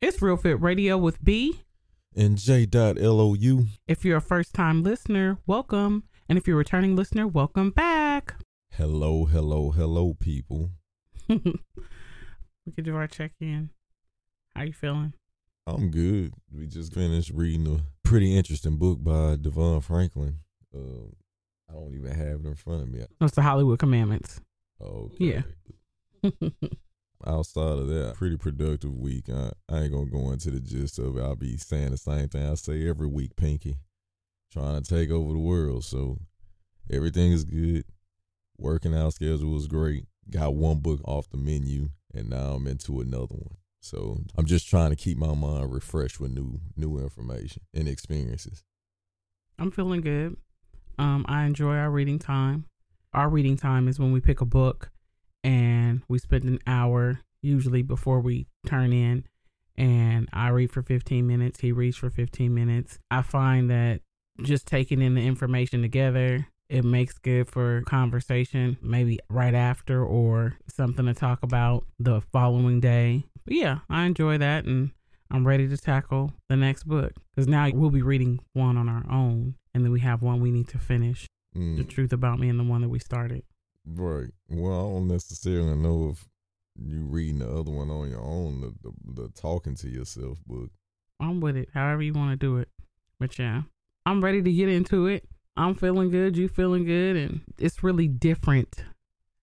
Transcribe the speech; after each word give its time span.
It's 0.00 0.22
Real 0.22 0.36
Fit 0.36 0.60
Radio 0.60 0.96
with 0.96 1.22
B. 1.22 1.60
and 2.16 2.38
J.LOU. 2.38 3.66
If 3.86 4.04
you're 4.04 4.16
a 4.16 4.22
first 4.22 4.54
time 4.54 4.82
listener, 4.82 5.38
welcome. 5.46 6.04
And 6.28 6.38
if 6.38 6.46
you're 6.46 6.56
a 6.56 6.58
returning 6.58 6.96
listener, 6.96 7.26
welcome 7.26 7.70
back. 7.70 8.34
Hello, 8.72 9.24
hello, 9.26 9.70
hello, 9.70 10.14
people. 10.14 10.70
we 11.28 11.42
could 12.74 12.84
do 12.84 12.96
our 12.96 13.06
check 13.06 13.32
in. 13.40 13.70
How 14.54 14.62
you 14.62 14.72
feeling? 14.72 15.12
I'm 15.74 15.90
good. 15.90 16.32
We 16.50 16.66
just 16.66 16.94
finished 16.94 17.30
reading 17.34 17.66
a 17.66 18.08
pretty 18.08 18.36
interesting 18.36 18.76
book 18.76 19.02
by 19.02 19.36
DeVon 19.36 19.82
Franklin. 19.82 20.38
Uh, 20.74 21.10
I 21.68 21.74
don't 21.74 21.94
even 21.94 22.12
have 22.12 22.40
it 22.44 22.46
in 22.46 22.54
front 22.54 22.82
of 22.82 22.88
me. 22.88 23.04
That's 23.20 23.34
the 23.34 23.42
Hollywood 23.42 23.78
Commandments. 23.78 24.40
Okay. 24.80 25.44
Yeah. 26.24 26.30
Outside 27.26 27.78
of 27.78 27.88
that, 27.88 28.14
pretty 28.14 28.36
productive 28.36 28.94
week. 28.94 29.24
I, 29.28 29.50
I 29.68 29.80
ain't 29.80 29.92
gonna 29.92 30.06
go 30.06 30.30
into 30.30 30.50
the 30.50 30.60
gist 30.60 30.98
of 30.98 31.16
it. 31.16 31.22
I'll 31.22 31.36
be 31.36 31.56
saying 31.56 31.90
the 31.90 31.96
same 31.96 32.28
thing 32.28 32.48
I 32.48 32.54
say 32.54 32.88
every 32.88 33.08
week, 33.08 33.36
Pinky. 33.36 33.76
Trying 34.52 34.82
to 34.82 34.94
take 34.94 35.10
over 35.10 35.32
the 35.32 35.38
world. 35.38 35.84
So 35.84 36.18
everything 36.90 37.32
is 37.32 37.44
good. 37.44 37.84
Working 38.56 38.94
out 38.94 39.14
schedule 39.14 39.50
was 39.50 39.66
great. 39.66 40.04
Got 40.30 40.54
one 40.54 40.78
book 40.78 41.00
off 41.04 41.28
the 41.28 41.36
menu, 41.36 41.90
and 42.14 42.30
now 42.30 42.54
I'm 42.54 42.66
into 42.66 43.00
another 43.00 43.34
one. 43.34 43.56
So 43.80 44.20
I'm 44.36 44.46
just 44.46 44.68
trying 44.68 44.90
to 44.90 44.96
keep 44.96 45.18
my 45.18 45.34
mind 45.34 45.72
refreshed 45.72 46.20
with 46.20 46.32
new 46.32 46.60
new 46.76 46.98
information 46.98 47.62
and 47.74 47.88
experiences. 47.88 48.64
I'm 49.58 49.70
feeling 49.70 50.00
good. 50.00 50.36
Um, 50.98 51.24
I 51.28 51.44
enjoy 51.44 51.76
our 51.76 51.90
reading 51.90 52.18
time. 52.18 52.66
Our 53.12 53.28
reading 53.28 53.56
time 53.56 53.88
is 53.88 53.98
when 53.98 54.12
we 54.12 54.20
pick 54.20 54.40
a 54.40 54.44
book 54.44 54.90
and 55.42 56.02
we 56.08 56.18
spend 56.18 56.44
an 56.44 56.58
hour 56.66 57.20
usually 57.40 57.82
before 57.82 58.20
we 58.20 58.46
turn 58.66 58.92
in 58.92 59.24
and 59.78 60.28
I 60.32 60.48
read 60.48 60.72
for 60.72 60.82
15 60.82 61.24
minutes, 61.24 61.60
he 61.60 61.70
reads 61.70 61.96
for 61.96 62.10
15 62.10 62.52
minutes. 62.52 62.98
I 63.12 63.22
find 63.22 63.70
that 63.70 64.00
just 64.42 64.66
taking 64.66 65.00
in 65.00 65.14
the 65.14 65.24
information 65.24 65.82
together, 65.82 66.48
it 66.68 66.84
makes 66.84 67.16
good 67.16 67.48
for 67.48 67.82
conversation, 67.82 68.76
maybe 68.82 69.20
right 69.30 69.54
after 69.54 70.04
or 70.04 70.58
something 70.68 71.06
to 71.06 71.14
talk 71.14 71.44
about 71.44 71.86
the 72.00 72.20
following 72.32 72.80
day. 72.80 73.24
But 73.48 73.56
yeah, 73.56 73.78
I 73.88 74.04
enjoy 74.04 74.36
that 74.36 74.66
and 74.66 74.90
I'm 75.30 75.46
ready 75.46 75.66
to 75.68 75.76
tackle 75.78 76.34
the 76.50 76.56
next 76.56 76.84
book 76.84 77.14
because 77.34 77.48
now 77.48 77.70
we'll 77.72 77.88
be 77.88 78.02
reading 78.02 78.40
one 78.52 78.76
on 78.76 78.90
our 78.90 79.10
own 79.10 79.54
and 79.72 79.82
then 79.82 79.90
we 79.90 80.00
have 80.00 80.20
one 80.20 80.42
we 80.42 80.50
need 80.50 80.68
to 80.68 80.78
finish 80.78 81.26
the 81.54 81.60
Mm, 81.60 81.88
truth 81.88 82.12
about 82.12 82.38
me 82.38 82.50
and 82.50 82.60
the 82.60 82.64
one 82.64 82.82
that 82.82 82.90
we 82.90 82.98
started. 82.98 83.42
right. 83.86 84.28
Well, 84.50 84.72
I 84.74 84.82
don't 84.92 85.08
necessarily 85.08 85.74
know 85.76 86.10
if 86.12 86.28
you 86.78 87.04
reading 87.06 87.38
the 87.38 87.48
other 87.48 87.70
one 87.72 87.88
on 87.90 88.10
your 88.10 88.20
own, 88.22 88.60
the, 88.60 88.74
the, 88.82 89.22
the 89.22 89.28
talking 89.30 89.74
to 89.76 89.88
yourself 89.88 90.38
book. 90.46 90.68
I'm 91.18 91.40
with 91.40 91.56
it, 91.56 91.70
however 91.72 92.02
you 92.02 92.12
want 92.12 92.32
to 92.32 92.36
do 92.36 92.58
it. 92.58 92.68
But 93.18 93.38
yeah, 93.38 93.62
I'm 94.04 94.22
ready 94.22 94.42
to 94.42 94.52
get 94.52 94.68
into 94.68 95.06
it. 95.06 95.26
I'm 95.56 95.74
feeling 95.74 96.10
good, 96.10 96.36
you 96.36 96.48
feeling 96.48 96.84
good, 96.84 97.16
and 97.16 97.40
it's 97.58 97.82
really 97.82 98.08
different. 98.08 98.84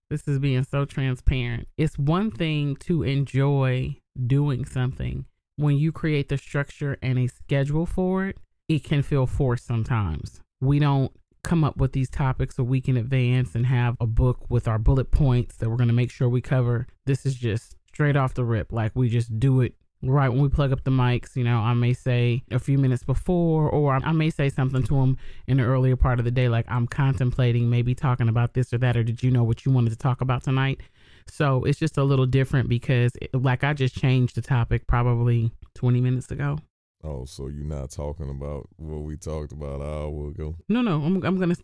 This 0.08 0.28
is 0.28 0.38
being 0.38 0.62
so 0.62 0.84
transparent. 0.84 1.66
It's 1.76 1.98
one 1.98 2.30
thing 2.30 2.76
to 2.76 3.02
enjoy 3.02 3.96
doing 4.26 4.64
something. 4.64 5.24
When 5.56 5.76
you 5.78 5.90
create 5.90 6.28
the 6.28 6.38
structure 6.38 6.96
and 7.02 7.18
a 7.18 7.26
schedule 7.26 7.86
for 7.86 8.26
it, 8.26 8.38
it 8.68 8.84
can 8.84 9.02
feel 9.02 9.26
forced 9.26 9.66
sometimes. 9.66 10.40
We 10.60 10.78
don't 10.78 11.10
come 11.42 11.64
up 11.64 11.76
with 11.76 11.92
these 11.92 12.10
topics 12.10 12.58
a 12.58 12.64
week 12.64 12.88
in 12.88 12.96
advance 12.96 13.54
and 13.54 13.66
have 13.66 13.96
a 14.00 14.06
book 14.06 14.46
with 14.48 14.68
our 14.68 14.78
bullet 14.78 15.10
points 15.10 15.56
that 15.56 15.68
we're 15.68 15.76
going 15.76 15.88
to 15.88 15.94
make 15.94 16.10
sure 16.10 16.28
we 16.28 16.40
cover. 16.40 16.86
This 17.06 17.26
is 17.26 17.34
just 17.34 17.74
straight 17.88 18.16
off 18.16 18.34
the 18.34 18.44
rip. 18.44 18.72
Like 18.72 18.92
we 18.94 19.08
just 19.08 19.40
do 19.40 19.60
it 19.60 19.74
right 20.02 20.28
when 20.28 20.40
we 20.40 20.48
plug 20.48 20.72
up 20.72 20.84
the 20.84 20.90
mics. 20.90 21.36
You 21.36 21.44
know, 21.44 21.58
I 21.58 21.74
may 21.74 21.92
say 21.92 22.42
a 22.50 22.58
few 22.58 22.78
minutes 22.78 23.02
before, 23.02 23.68
or 23.68 23.94
I 23.94 24.12
may 24.12 24.30
say 24.30 24.48
something 24.48 24.82
to 24.84 24.94
them 24.94 25.16
in 25.46 25.56
the 25.58 25.64
earlier 25.64 25.96
part 25.96 26.18
of 26.18 26.24
the 26.24 26.30
day, 26.30 26.48
like 26.48 26.66
I'm 26.68 26.86
contemplating 26.86 27.70
maybe 27.70 27.94
talking 27.94 28.28
about 28.28 28.54
this 28.54 28.72
or 28.72 28.78
that, 28.78 28.96
or 28.96 29.02
did 29.02 29.22
you 29.22 29.30
know 29.30 29.44
what 29.44 29.64
you 29.64 29.72
wanted 29.72 29.90
to 29.90 29.96
talk 29.96 30.20
about 30.20 30.44
tonight? 30.44 30.80
So 31.28 31.64
it's 31.64 31.78
just 31.78 31.96
a 31.98 32.04
little 32.04 32.26
different 32.26 32.68
because, 32.68 33.12
it, 33.20 33.30
like, 33.34 33.64
I 33.64 33.72
just 33.72 33.96
changed 33.96 34.36
the 34.36 34.42
topic 34.42 34.86
probably 34.86 35.50
20 35.74 36.00
minutes 36.00 36.30
ago. 36.30 36.58
Oh, 37.02 37.24
so 37.24 37.48
you're 37.48 37.64
not 37.64 37.90
talking 37.90 38.30
about 38.30 38.68
what 38.76 39.02
we 39.02 39.16
talked 39.16 39.52
about 39.52 39.80
an 39.80 39.86
hour 39.86 40.28
ago? 40.28 40.56
No, 40.68 40.82
no, 40.82 41.02
I'm, 41.02 41.22
I'm 41.24 41.38
gonna. 41.38 41.54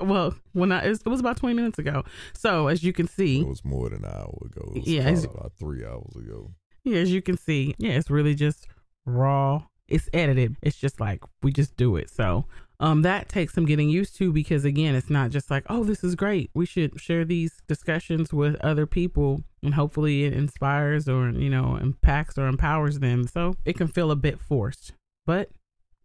well, 0.00 0.34
when 0.52 0.72
I 0.72 0.86
it 0.86 1.04
was 1.04 1.20
about 1.20 1.36
20 1.36 1.54
minutes 1.54 1.78
ago. 1.78 2.04
So 2.32 2.68
as 2.68 2.82
you 2.82 2.92
can 2.92 3.06
see, 3.08 3.40
It 3.40 3.48
was 3.48 3.64
more 3.64 3.90
than 3.90 4.04
an 4.04 4.10
hour 4.10 4.38
ago. 4.46 4.72
It 4.76 4.80
was 4.80 4.88
Yeah, 4.88 5.08
about 5.08 5.52
three 5.58 5.84
hours 5.84 6.14
ago. 6.16 6.52
Yeah, 6.88 7.00
as 7.00 7.12
you 7.12 7.22
can 7.22 7.36
see, 7.36 7.74
yeah, 7.78 7.92
it's 7.92 8.10
really 8.10 8.34
just 8.34 8.66
raw. 9.04 9.64
It's 9.88 10.08
edited. 10.12 10.56
It's 10.62 10.76
just 10.76 11.00
like 11.00 11.22
we 11.42 11.52
just 11.52 11.76
do 11.76 11.96
it. 11.96 12.10
So, 12.10 12.46
um, 12.80 13.02
that 13.02 13.28
takes 13.28 13.54
some 13.54 13.66
getting 13.66 13.88
used 13.88 14.16
to 14.16 14.32
because 14.32 14.64
again, 14.64 14.94
it's 14.94 15.10
not 15.10 15.30
just 15.30 15.50
like, 15.50 15.64
oh, 15.68 15.84
this 15.84 16.04
is 16.04 16.14
great. 16.14 16.50
We 16.54 16.64
should 16.66 17.00
share 17.00 17.24
these 17.24 17.60
discussions 17.66 18.32
with 18.32 18.56
other 18.56 18.86
people, 18.86 19.42
and 19.62 19.74
hopefully, 19.74 20.24
it 20.24 20.32
inspires 20.32 21.08
or 21.08 21.30
you 21.30 21.50
know 21.50 21.76
impacts 21.76 22.38
or 22.38 22.46
empowers 22.46 23.00
them. 23.00 23.26
So 23.26 23.54
it 23.64 23.76
can 23.76 23.88
feel 23.88 24.10
a 24.10 24.16
bit 24.16 24.40
forced, 24.40 24.92
but 25.26 25.50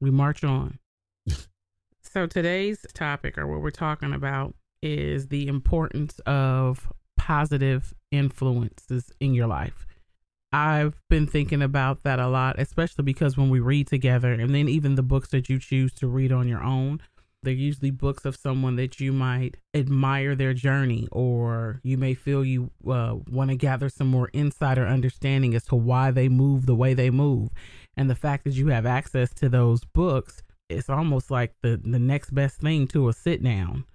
we 0.02 0.12
march 0.12 0.44
on. 0.44 0.80
so 2.04 2.26
today's 2.26 2.86
topic, 2.94 3.38
or 3.38 3.48
what 3.48 3.62
we're 3.62 3.72
talking 3.72 4.14
about, 4.14 4.56
is 4.82 5.28
the 5.28 5.48
importance 5.48 6.20
of 6.26 6.92
positive 7.18 7.94
influences 8.12 9.12
in 9.20 9.34
your 9.34 9.48
life. 9.48 9.86
I've 10.54 10.94
been 11.10 11.26
thinking 11.26 11.64
about 11.64 12.04
that 12.04 12.20
a 12.20 12.28
lot, 12.28 12.60
especially 12.60 13.04
because 13.04 13.36
when 13.36 13.50
we 13.50 13.60
read 13.60 13.88
together, 13.88 14.32
and 14.32 14.54
then 14.54 14.70
even 14.70 14.94
the 14.94 15.02
books 15.02 15.30
that 15.30 15.50
you 15.50 15.58
choose 15.58 15.92
to 15.94 16.08
read 16.08 16.32
on 16.32 16.48
your 16.48 16.64
own, 16.64 17.02
they're 17.42 17.54
usually 17.54 17.90
books 17.90 18.24
of 18.24 18.36
someone 18.36 18.76
that 18.76 19.00
you 19.00 19.12
might 19.12 19.58
admire 19.74 20.36
their 20.36 20.54
journey, 20.54 21.08
or 21.12 21.82
you 21.84 21.98
may 21.98 22.14
feel 22.14 22.46
you 22.46 22.70
uh, 22.88 23.16
want 23.28 23.50
to 23.50 23.56
gather 23.56 23.90
some 23.90 24.08
more 24.08 24.30
insider 24.30 24.86
understanding 24.86 25.56
as 25.56 25.66
to 25.66 25.76
why 25.76 26.12
they 26.12 26.30
move 26.30 26.68
the 26.68 26.76
way 26.76 26.94
they 26.94 27.10
move. 27.10 27.50
And 27.98 28.08
the 28.08 28.16
fact 28.16 28.44
that 28.44 28.54
you 28.54 28.68
have 28.68 28.86
access 28.86 29.34
to 29.36 29.50
those 29.50 29.84
books, 29.84 30.44
it's 30.70 30.90
almost 30.90 31.32
like 31.32 31.56
the, 31.64 31.82
the 31.84 32.00
next 32.00 32.30
best 32.30 32.62
thing 32.62 32.88
to 32.90 33.10
a 33.10 33.14
sit 33.14 33.44
down. 33.44 33.86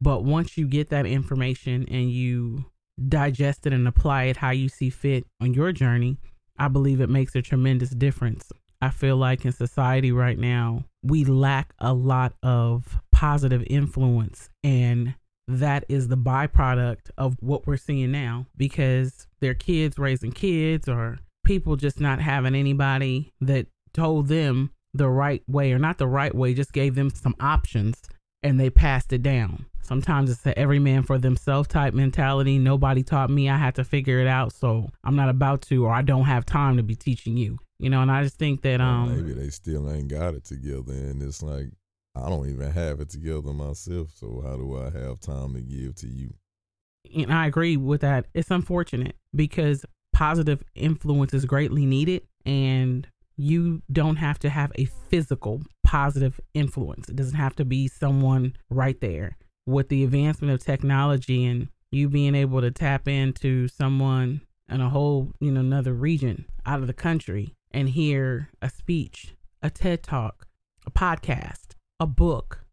But 0.00 0.24
once 0.24 0.58
you 0.58 0.66
get 0.66 0.90
that 0.90 1.06
information 1.06 1.86
and 1.88 2.10
you 2.10 2.64
digest 3.08 3.66
it 3.66 3.72
and 3.72 3.86
apply 3.88 4.24
it 4.24 4.36
how 4.36 4.50
you 4.50 4.68
see 4.68 4.90
fit 4.90 5.24
on 5.40 5.54
your 5.54 5.72
journey, 5.72 6.18
I 6.58 6.68
believe 6.68 7.00
it 7.00 7.08
makes 7.08 7.34
a 7.34 7.42
tremendous 7.42 7.90
difference. 7.90 8.52
I 8.82 8.90
feel 8.90 9.16
like 9.16 9.44
in 9.44 9.52
society 9.52 10.12
right 10.12 10.38
now, 10.38 10.84
we 11.02 11.24
lack 11.24 11.74
a 11.78 11.92
lot 11.92 12.34
of 12.42 13.00
positive 13.12 13.62
influence, 13.68 14.48
and 14.64 15.14
that 15.48 15.84
is 15.88 16.08
the 16.08 16.16
byproduct 16.16 17.10
of 17.18 17.36
what 17.40 17.66
we're 17.66 17.76
seeing 17.76 18.12
now 18.12 18.46
because 18.56 19.26
they're 19.40 19.54
kids 19.54 19.98
raising 19.98 20.32
kids 20.32 20.88
or 20.88 21.18
people 21.44 21.76
just 21.76 22.00
not 22.00 22.20
having 22.20 22.54
anybody 22.54 23.32
that 23.40 23.66
told 23.92 24.28
them 24.28 24.70
the 24.94 25.08
right 25.08 25.42
way 25.48 25.72
or 25.72 25.78
not 25.78 25.98
the 25.98 26.06
right 26.06 26.34
way, 26.34 26.54
just 26.54 26.72
gave 26.72 26.94
them 26.94 27.10
some 27.10 27.34
options 27.40 28.02
and 28.42 28.58
they 28.58 28.70
passed 28.70 29.12
it 29.12 29.22
down. 29.22 29.66
Sometimes 29.90 30.30
it's 30.30 30.42
the 30.42 30.56
every 30.56 30.78
man 30.78 31.02
for 31.02 31.18
themselves 31.18 31.66
type 31.66 31.94
mentality. 31.94 32.58
Nobody 32.58 33.02
taught 33.02 33.28
me. 33.28 33.50
I 33.50 33.56
had 33.56 33.74
to 33.74 33.82
figure 33.82 34.20
it 34.20 34.28
out. 34.28 34.52
So 34.52 34.88
I'm 35.02 35.16
not 35.16 35.28
about 35.28 35.62
to, 35.62 35.84
or 35.84 35.92
I 35.92 36.02
don't 36.02 36.26
have 36.26 36.46
time 36.46 36.76
to 36.76 36.84
be 36.84 36.94
teaching 36.94 37.36
you. 37.36 37.58
You 37.80 37.90
know, 37.90 38.00
and 38.00 38.10
I 38.10 38.22
just 38.22 38.38
think 38.38 38.62
that 38.62 38.80
um 38.80 39.16
maybe 39.16 39.34
they 39.34 39.50
still 39.50 39.90
ain't 39.90 40.06
got 40.06 40.34
it 40.34 40.44
together, 40.44 40.92
and 40.92 41.20
it's 41.20 41.42
like 41.42 41.72
I 42.14 42.28
don't 42.28 42.48
even 42.48 42.70
have 42.70 43.00
it 43.00 43.08
together 43.10 43.52
myself. 43.52 44.10
So 44.14 44.42
how 44.46 44.56
do 44.56 44.78
I 44.78 44.90
have 44.96 45.18
time 45.18 45.54
to 45.54 45.60
give 45.60 45.96
to 45.96 46.06
you? 46.06 46.34
and 47.14 47.32
I 47.32 47.46
agree 47.46 47.76
with 47.76 48.02
that. 48.02 48.26
It's 48.34 48.50
unfortunate 48.50 49.16
because 49.34 49.84
positive 50.12 50.62
influence 50.74 51.32
is 51.34 51.44
greatly 51.44 51.86
needed 51.86 52.22
and 52.44 53.08
you 53.36 53.82
don't 53.90 54.16
have 54.16 54.38
to 54.40 54.50
have 54.50 54.70
a 54.78 54.84
physical 55.08 55.62
positive 55.82 56.38
influence. 56.52 57.08
It 57.08 57.16
doesn't 57.16 57.36
have 57.36 57.56
to 57.56 57.64
be 57.64 57.88
someone 57.88 58.54
right 58.68 59.00
there. 59.00 59.38
With 59.66 59.88
the 59.88 60.04
advancement 60.04 60.52
of 60.52 60.64
technology 60.64 61.44
and 61.44 61.68
you 61.90 62.08
being 62.08 62.34
able 62.34 62.60
to 62.60 62.70
tap 62.70 63.08
into 63.08 63.68
someone 63.68 64.40
in 64.68 64.80
a 64.80 64.88
whole, 64.88 65.32
you 65.40 65.50
know, 65.50 65.60
another 65.60 65.92
region 65.92 66.46
out 66.64 66.80
of 66.80 66.86
the 66.86 66.92
country 66.92 67.54
and 67.70 67.88
hear 67.88 68.50
a 68.62 68.70
speech, 68.70 69.34
a 69.62 69.70
TED 69.70 70.02
talk, 70.02 70.46
a 70.86 70.90
podcast, 70.90 71.74
a 71.98 72.06
book, 72.06 72.64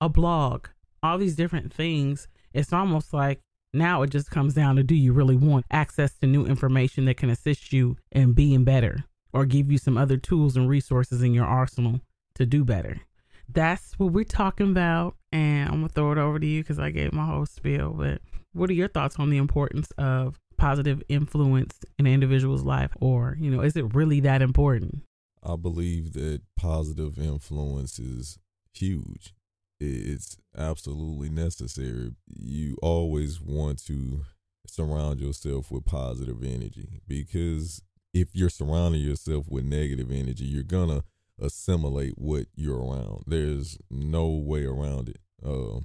a 0.00 0.08
blog, 0.08 0.68
all 1.02 1.18
these 1.18 1.36
different 1.36 1.72
things, 1.72 2.28
it's 2.52 2.72
almost 2.72 3.12
like 3.12 3.40
now 3.72 4.02
it 4.02 4.10
just 4.10 4.30
comes 4.30 4.54
down 4.54 4.76
to 4.76 4.82
do 4.82 4.94
you 4.94 5.12
really 5.12 5.36
want 5.36 5.66
access 5.70 6.14
to 6.18 6.26
new 6.26 6.44
information 6.46 7.04
that 7.04 7.16
can 7.16 7.30
assist 7.30 7.72
you 7.72 7.96
in 8.10 8.32
being 8.32 8.64
better 8.64 9.04
or 9.32 9.46
give 9.46 9.70
you 9.70 9.78
some 9.78 9.96
other 9.96 10.16
tools 10.16 10.56
and 10.56 10.68
resources 10.68 11.22
in 11.22 11.32
your 11.32 11.44
arsenal 11.44 12.00
to 12.34 12.44
do 12.44 12.64
better. 12.64 13.00
That's 13.48 13.98
what 13.98 14.12
we're 14.12 14.24
talking 14.24 14.70
about. 14.70 15.16
And 15.32 15.68
I'm 15.68 15.82
to 15.86 15.88
throw 15.88 16.12
it 16.12 16.18
over 16.18 16.38
to 16.38 16.46
you 16.46 16.62
because 16.62 16.78
I 16.78 16.90
gave 16.90 17.12
my 17.12 17.24
whole 17.24 17.46
spiel. 17.46 17.90
But 17.90 18.20
what 18.52 18.70
are 18.70 18.74
your 18.74 18.88
thoughts 18.88 19.16
on 19.18 19.30
the 19.30 19.36
importance 19.36 19.90
of 19.96 20.38
positive 20.56 21.02
influence 21.08 21.78
in 21.98 22.06
an 22.06 22.12
individual's 22.12 22.64
life? 22.64 22.90
Or, 23.00 23.36
you 23.38 23.50
know, 23.50 23.60
is 23.60 23.76
it 23.76 23.94
really 23.94 24.20
that 24.20 24.42
important? 24.42 25.02
I 25.42 25.56
believe 25.56 26.12
that 26.14 26.42
positive 26.56 27.18
influence 27.18 27.98
is 27.98 28.38
huge. 28.74 29.34
It's 29.78 30.36
absolutely 30.56 31.30
necessary. 31.30 32.10
You 32.26 32.76
always 32.82 33.40
want 33.40 33.84
to 33.86 34.24
surround 34.66 35.20
yourself 35.20 35.70
with 35.70 35.86
positive 35.86 36.42
energy 36.42 37.00
because 37.08 37.82
if 38.12 38.28
you're 38.34 38.50
surrounding 38.50 39.00
yourself 39.00 39.46
with 39.48 39.64
negative 39.64 40.10
energy, 40.10 40.44
you're 40.44 40.62
gonna 40.62 41.02
assimilate 41.40 42.14
what 42.16 42.46
you're 42.54 42.78
around. 42.78 43.24
There's 43.26 43.78
no 43.90 44.28
way 44.28 44.64
around 44.64 45.08
it. 45.08 45.20
Uh, 45.44 45.78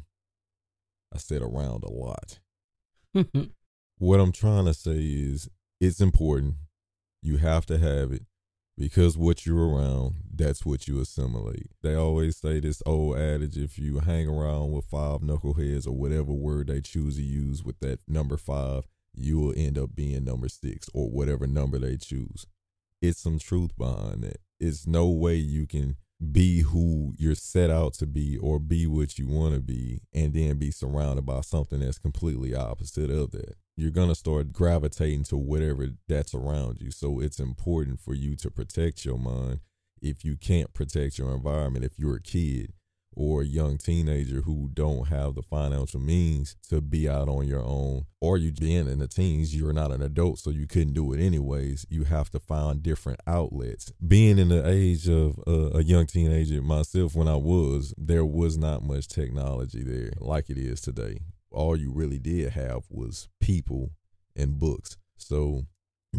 I 1.14 1.18
said 1.18 1.42
around 1.42 1.84
a 1.84 1.92
lot. 1.92 2.40
what 3.98 4.20
I'm 4.20 4.32
trying 4.32 4.66
to 4.66 4.74
say 4.74 4.98
is 4.98 5.50
it's 5.80 6.02
important. 6.02 6.56
You 7.22 7.38
have 7.38 7.66
to 7.68 7.78
have 7.78 8.12
it 8.12 8.24
because 8.78 9.18
what 9.18 9.46
you're 9.46 9.70
around, 9.70 10.16
that's 10.34 10.66
what 10.66 10.88
you 10.88 11.00
assimilate. 11.00 11.72
They 11.82 11.96
always 11.96 12.38
say 12.38 12.60
this 12.60 12.84
old 12.86 13.18
adage 13.18 13.58
if 13.58 13.80
you 13.80 14.00
hang 14.00 14.28
around 14.28 14.72
with 14.72 14.86
five 14.86 15.22
knuckleheads 15.22 15.88
or 15.88 15.94
whatever 15.94 16.34
word 16.34 16.68
they 16.68 16.82
choose 16.82 17.16
to 17.16 17.24
use 17.24 17.64
with 17.64 17.80
that 17.80 18.00
number 18.08 18.38
five, 18.38 18.84
you 19.14 19.40
will 19.40 19.54
end 19.56 19.78
up 19.78 19.96
being 19.96 20.26
number 20.26 20.50
six 20.50 20.90
or 20.94 21.10
whatever 21.10 21.48
number 21.48 21.80
they 21.80 21.96
choose. 21.96 22.46
It's 23.02 23.22
some 23.22 23.40
truth 23.40 23.78
behind 23.78 24.24
that. 24.24 24.40
It's 24.60 24.88
no 24.88 25.10
way 25.10 25.36
you 25.36 25.68
can 25.68 25.96
be 26.32 26.62
who 26.62 27.14
you're 27.18 27.36
set 27.36 27.70
out 27.70 27.94
to 27.94 28.06
be 28.08 28.38
or 28.38 28.60
be 28.60 28.88
what 28.88 29.20
you 29.20 29.28
want 29.28 29.54
to 29.54 29.60
be 29.60 30.02
and 30.14 30.34
then 30.34 30.58
be 30.58 30.72
surrounded 30.72 31.26
by 31.26 31.42
something 31.42 31.80
that's 31.80 32.00
completely 32.00 32.56
opposite 32.56 33.12
of 33.12 33.32
that. 33.32 33.56
You're 33.76 33.92
going 33.92 34.08
to 34.08 34.16
start 34.16 34.54
gravitating 34.54 35.26
to 35.26 35.38
whatever 35.38 35.90
that's 36.08 36.34
around 36.34 36.80
you. 36.80 36.92
So 36.92 37.20
it's 37.20 37.40
important 37.40 38.00
for 38.00 38.14
you 38.14 38.38
to 38.38 38.50
protect 38.50 39.04
your 39.04 39.18
mind 39.18 39.60
if 40.02 40.24
you 40.24 40.38
can't 40.38 40.74
protect 40.74 41.18
your 41.18 41.34
environment 41.34 41.84
if 41.84 41.98
you're 41.98 42.16
a 42.16 42.22
kid 42.22 42.74
or 43.16 43.42
a 43.42 43.46
young 43.46 43.78
teenager 43.78 44.42
who 44.42 44.70
don't 44.74 45.08
have 45.08 45.36
the 45.36 45.42
financial 45.42 46.00
means 46.00 46.56
to 46.70 46.82
be 46.82 47.08
out 47.08 47.30
on 47.30 47.48
your 47.48 47.64
own, 47.64 48.06
or 48.20 48.38
you 48.38 48.52
being 48.52 48.88
in 48.88 49.00
the 49.00 49.08
teens, 49.08 49.56
you're 49.56 49.74
not 49.74 49.92
an 49.92 50.02
adult, 50.02 50.40
so 50.40 50.50
you 50.50 50.68
couldn't 50.68 50.94
do 50.94 51.14
it 51.14 51.20
anyways. 51.20 51.86
You 51.90 52.04
have 52.04 52.30
to 52.32 52.40
find 52.40 52.84
different 52.84 53.22
outlets. 53.26 53.94
Being 54.06 54.38
in 54.38 54.50
the 54.50 54.68
age 54.68 55.08
of 55.08 55.40
a 55.48 55.84
young 55.84 56.08
teenager 56.08 56.62
myself, 56.62 57.16
when 57.16 57.28
I 57.28 57.38
was, 57.38 57.94
there 57.98 58.26
was 58.26 58.58
not 58.58 58.84
much 58.84 59.08
technology 59.08 59.84
there 59.84 60.12
like 60.20 60.50
it 60.50 60.58
is 60.58 60.82
today. 60.82 61.20
All 61.52 61.78
you 61.78 61.92
really 61.94 62.20
did 62.20 62.52
have 62.52 62.84
was 62.90 63.30
people 63.40 63.92
and 64.36 64.60
books. 64.60 64.98
So 65.18 65.64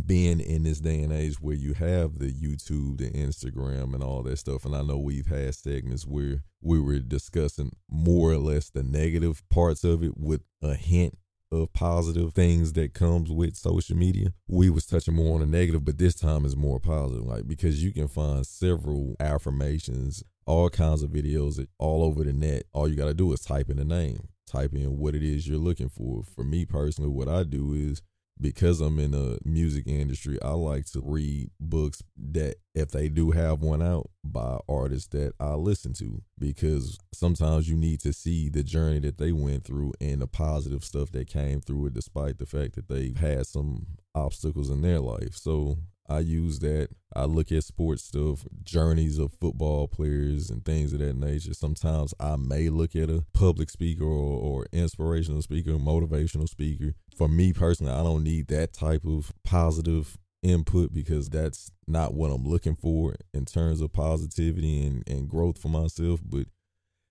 being 0.02 0.40
in 0.40 0.62
this 0.64 0.80
day 0.80 1.02
and 1.02 1.12
age 1.12 1.36
where 1.40 1.54
you 1.54 1.74
have 1.74 2.18
the 2.18 2.32
YouTube, 2.32 2.98
the 2.98 3.10
Instagram, 3.10 3.94
and 3.94 4.02
all 4.02 4.22
that 4.22 4.38
stuff. 4.38 4.64
And 4.64 4.74
I 4.74 4.82
know 4.82 4.98
we've 4.98 5.26
had 5.26 5.54
segments 5.54 6.06
where 6.06 6.42
we 6.60 6.80
were 6.80 6.98
discussing 6.98 7.72
more 7.88 8.32
or 8.32 8.38
less 8.38 8.70
the 8.70 8.82
negative 8.82 9.42
parts 9.48 9.84
of 9.84 10.02
it 10.02 10.16
with 10.16 10.42
a 10.62 10.74
hint 10.74 11.16
of 11.52 11.72
positive 11.72 12.34
things 12.34 12.72
that 12.72 12.94
comes 12.94 13.30
with 13.30 13.56
social 13.56 13.96
media. 13.96 14.32
We 14.48 14.70
was 14.70 14.86
touching 14.86 15.14
more 15.14 15.34
on 15.34 15.40
the 15.40 15.46
negative, 15.46 15.84
but 15.84 15.98
this 15.98 16.14
time 16.14 16.44
is 16.44 16.56
more 16.56 16.80
positive, 16.80 17.24
like 17.24 17.46
because 17.46 17.82
you 17.82 17.92
can 17.92 18.08
find 18.08 18.44
several 18.46 19.14
affirmations, 19.20 20.24
all 20.44 20.70
kinds 20.70 21.02
of 21.02 21.10
videos 21.10 21.64
all 21.78 22.02
over 22.02 22.24
the 22.24 22.32
net. 22.32 22.64
All 22.72 22.88
you 22.88 22.96
got 22.96 23.06
to 23.06 23.14
do 23.14 23.32
is 23.32 23.40
type 23.40 23.70
in 23.70 23.76
the 23.76 23.84
name, 23.84 24.28
type 24.46 24.74
in 24.74 24.98
what 24.98 25.14
it 25.14 25.22
is 25.22 25.46
you're 25.46 25.58
looking 25.58 25.88
for. 25.88 26.22
For 26.24 26.42
me 26.42 26.64
personally, 26.64 27.10
what 27.10 27.28
I 27.28 27.44
do 27.44 27.74
is 27.74 28.02
because 28.40 28.80
I'm 28.80 28.98
in 28.98 29.12
the 29.12 29.38
music 29.44 29.86
industry, 29.86 30.38
I 30.42 30.50
like 30.50 30.86
to 30.92 31.00
read 31.02 31.50
books 31.58 32.02
that 32.32 32.56
if 32.74 32.90
they 32.90 33.08
do 33.08 33.30
have 33.30 33.62
one 33.62 33.82
out 33.82 34.10
by 34.24 34.58
artists 34.68 35.08
that 35.08 35.32
I 35.40 35.54
listen 35.54 35.94
to 35.94 36.22
because 36.38 36.98
sometimes 37.14 37.68
you 37.68 37.76
need 37.76 38.00
to 38.00 38.12
see 38.12 38.48
the 38.48 38.62
journey 38.62 38.98
that 39.00 39.18
they 39.18 39.32
went 39.32 39.64
through 39.64 39.92
and 40.00 40.20
the 40.20 40.26
positive 40.26 40.84
stuff 40.84 41.10
that 41.12 41.28
came 41.28 41.60
through 41.60 41.86
it 41.86 41.94
despite 41.94 42.38
the 42.38 42.46
fact 42.46 42.74
that 42.74 42.88
they've 42.88 43.16
had 43.16 43.46
some 43.46 43.86
obstacles 44.14 44.68
in 44.70 44.82
their 44.82 45.00
life. 45.00 45.34
So 45.34 45.78
I 46.08 46.20
use 46.20 46.58
that. 46.60 46.88
I 47.14 47.24
look 47.24 47.50
at 47.50 47.64
sports 47.64 48.04
stuff, 48.04 48.44
journeys 48.62 49.18
of 49.18 49.32
football 49.32 49.88
players 49.88 50.50
and 50.50 50.64
things 50.64 50.92
of 50.92 50.98
that 51.00 51.16
nature. 51.16 51.54
Sometimes 51.54 52.14
I 52.20 52.36
may 52.36 52.68
look 52.68 52.94
at 52.94 53.10
a 53.10 53.24
public 53.32 53.70
speaker 53.70 54.04
or, 54.04 54.38
or 54.38 54.66
inspirational 54.72 55.42
speaker, 55.42 55.72
motivational 55.72 56.48
speaker. 56.48 56.94
For 57.16 57.28
me 57.28 57.52
personally, 57.52 57.92
I 57.92 58.02
don't 58.02 58.24
need 58.24 58.48
that 58.48 58.72
type 58.72 59.04
of 59.04 59.32
positive 59.44 60.18
input 60.42 60.92
because 60.92 61.28
that's 61.28 61.72
not 61.86 62.14
what 62.14 62.30
I'm 62.30 62.44
looking 62.44 62.76
for 62.76 63.16
in 63.32 63.44
terms 63.44 63.80
of 63.80 63.92
positivity 63.92 64.86
and, 64.86 65.02
and 65.06 65.28
growth 65.28 65.58
for 65.58 65.68
myself. 65.68 66.20
But 66.24 66.46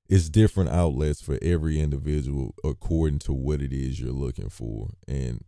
it's 0.08 0.30
different 0.30 0.70
outlets 0.70 1.22
for 1.22 1.40
every 1.42 1.80
individual 1.80 2.54
according 2.64 3.20
to 3.20 3.34
what 3.34 3.62
it 3.62 3.74
is 3.74 4.00
you're 4.00 4.12
looking 4.12 4.50
for. 4.50 4.90
And 5.08 5.44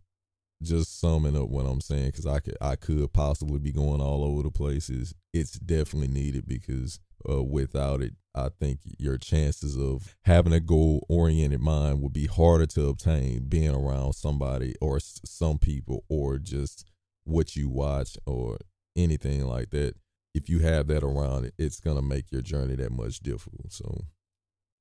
just 0.62 1.00
summing 1.00 1.36
up 1.36 1.48
what 1.48 1.66
I'm 1.66 1.80
saying, 1.80 2.06
because 2.06 2.26
I 2.26 2.40
could 2.40 2.56
I 2.60 2.76
could 2.76 3.12
possibly 3.12 3.58
be 3.58 3.72
going 3.72 4.00
all 4.00 4.24
over 4.24 4.42
the 4.42 4.50
places. 4.50 5.14
It's 5.32 5.58
definitely 5.58 6.08
needed 6.08 6.46
because 6.46 7.00
uh, 7.28 7.42
without 7.42 8.02
it, 8.02 8.14
I 8.34 8.48
think 8.60 8.80
your 8.98 9.18
chances 9.18 9.76
of 9.76 10.16
having 10.22 10.52
a 10.52 10.60
goal 10.60 11.04
oriented 11.08 11.60
mind 11.60 12.02
would 12.02 12.12
be 12.12 12.26
harder 12.26 12.66
to 12.66 12.88
obtain 12.88 13.48
being 13.48 13.74
around 13.74 14.14
somebody 14.14 14.74
or 14.80 15.00
some 15.00 15.58
people 15.58 16.04
or 16.08 16.38
just 16.38 16.84
what 17.24 17.56
you 17.56 17.68
watch 17.68 18.16
or 18.26 18.58
anything 18.96 19.46
like 19.46 19.70
that. 19.70 19.94
If 20.34 20.48
you 20.48 20.60
have 20.60 20.86
that 20.88 21.02
around 21.02 21.46
it, 21.46 21.54
it's 21.58 21.80
gonna 21.80 22.02
make 22.02 22.30
your 22.30 22.42
journey 22.42 22.76
that 22.76 22.92
much 22.92 23.20
difficult. 23.20 23.72
So 23.72 24.04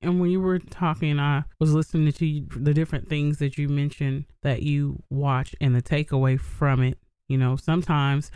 and 0.01 0.19
when 0.19 0.29
you 0.29 0.39
were 0.39 0.59
talking, 0.59 1.19
I 1.19 1.43
was 1.59 1.73
listening 1.73 2.11
to 2.11 2.25
you, 2.25 2.45
the 2.55 2.73
different 2.73 3.09
things 3.09 3.39
that 3.39 3.57
you 3.57 3.67
mentioned 3.67 4.25
that 4.43 4.61
you 4.61 5.01
watch 5.09 5.55
and 5.59 5.75
the 5.75 5.81
takeaway 5.81 6.39
from 6.39 6.83
it. 6.83 6.99
You 7.27 7.37
know, 7.37 7.55
sometimes 7.55 8.31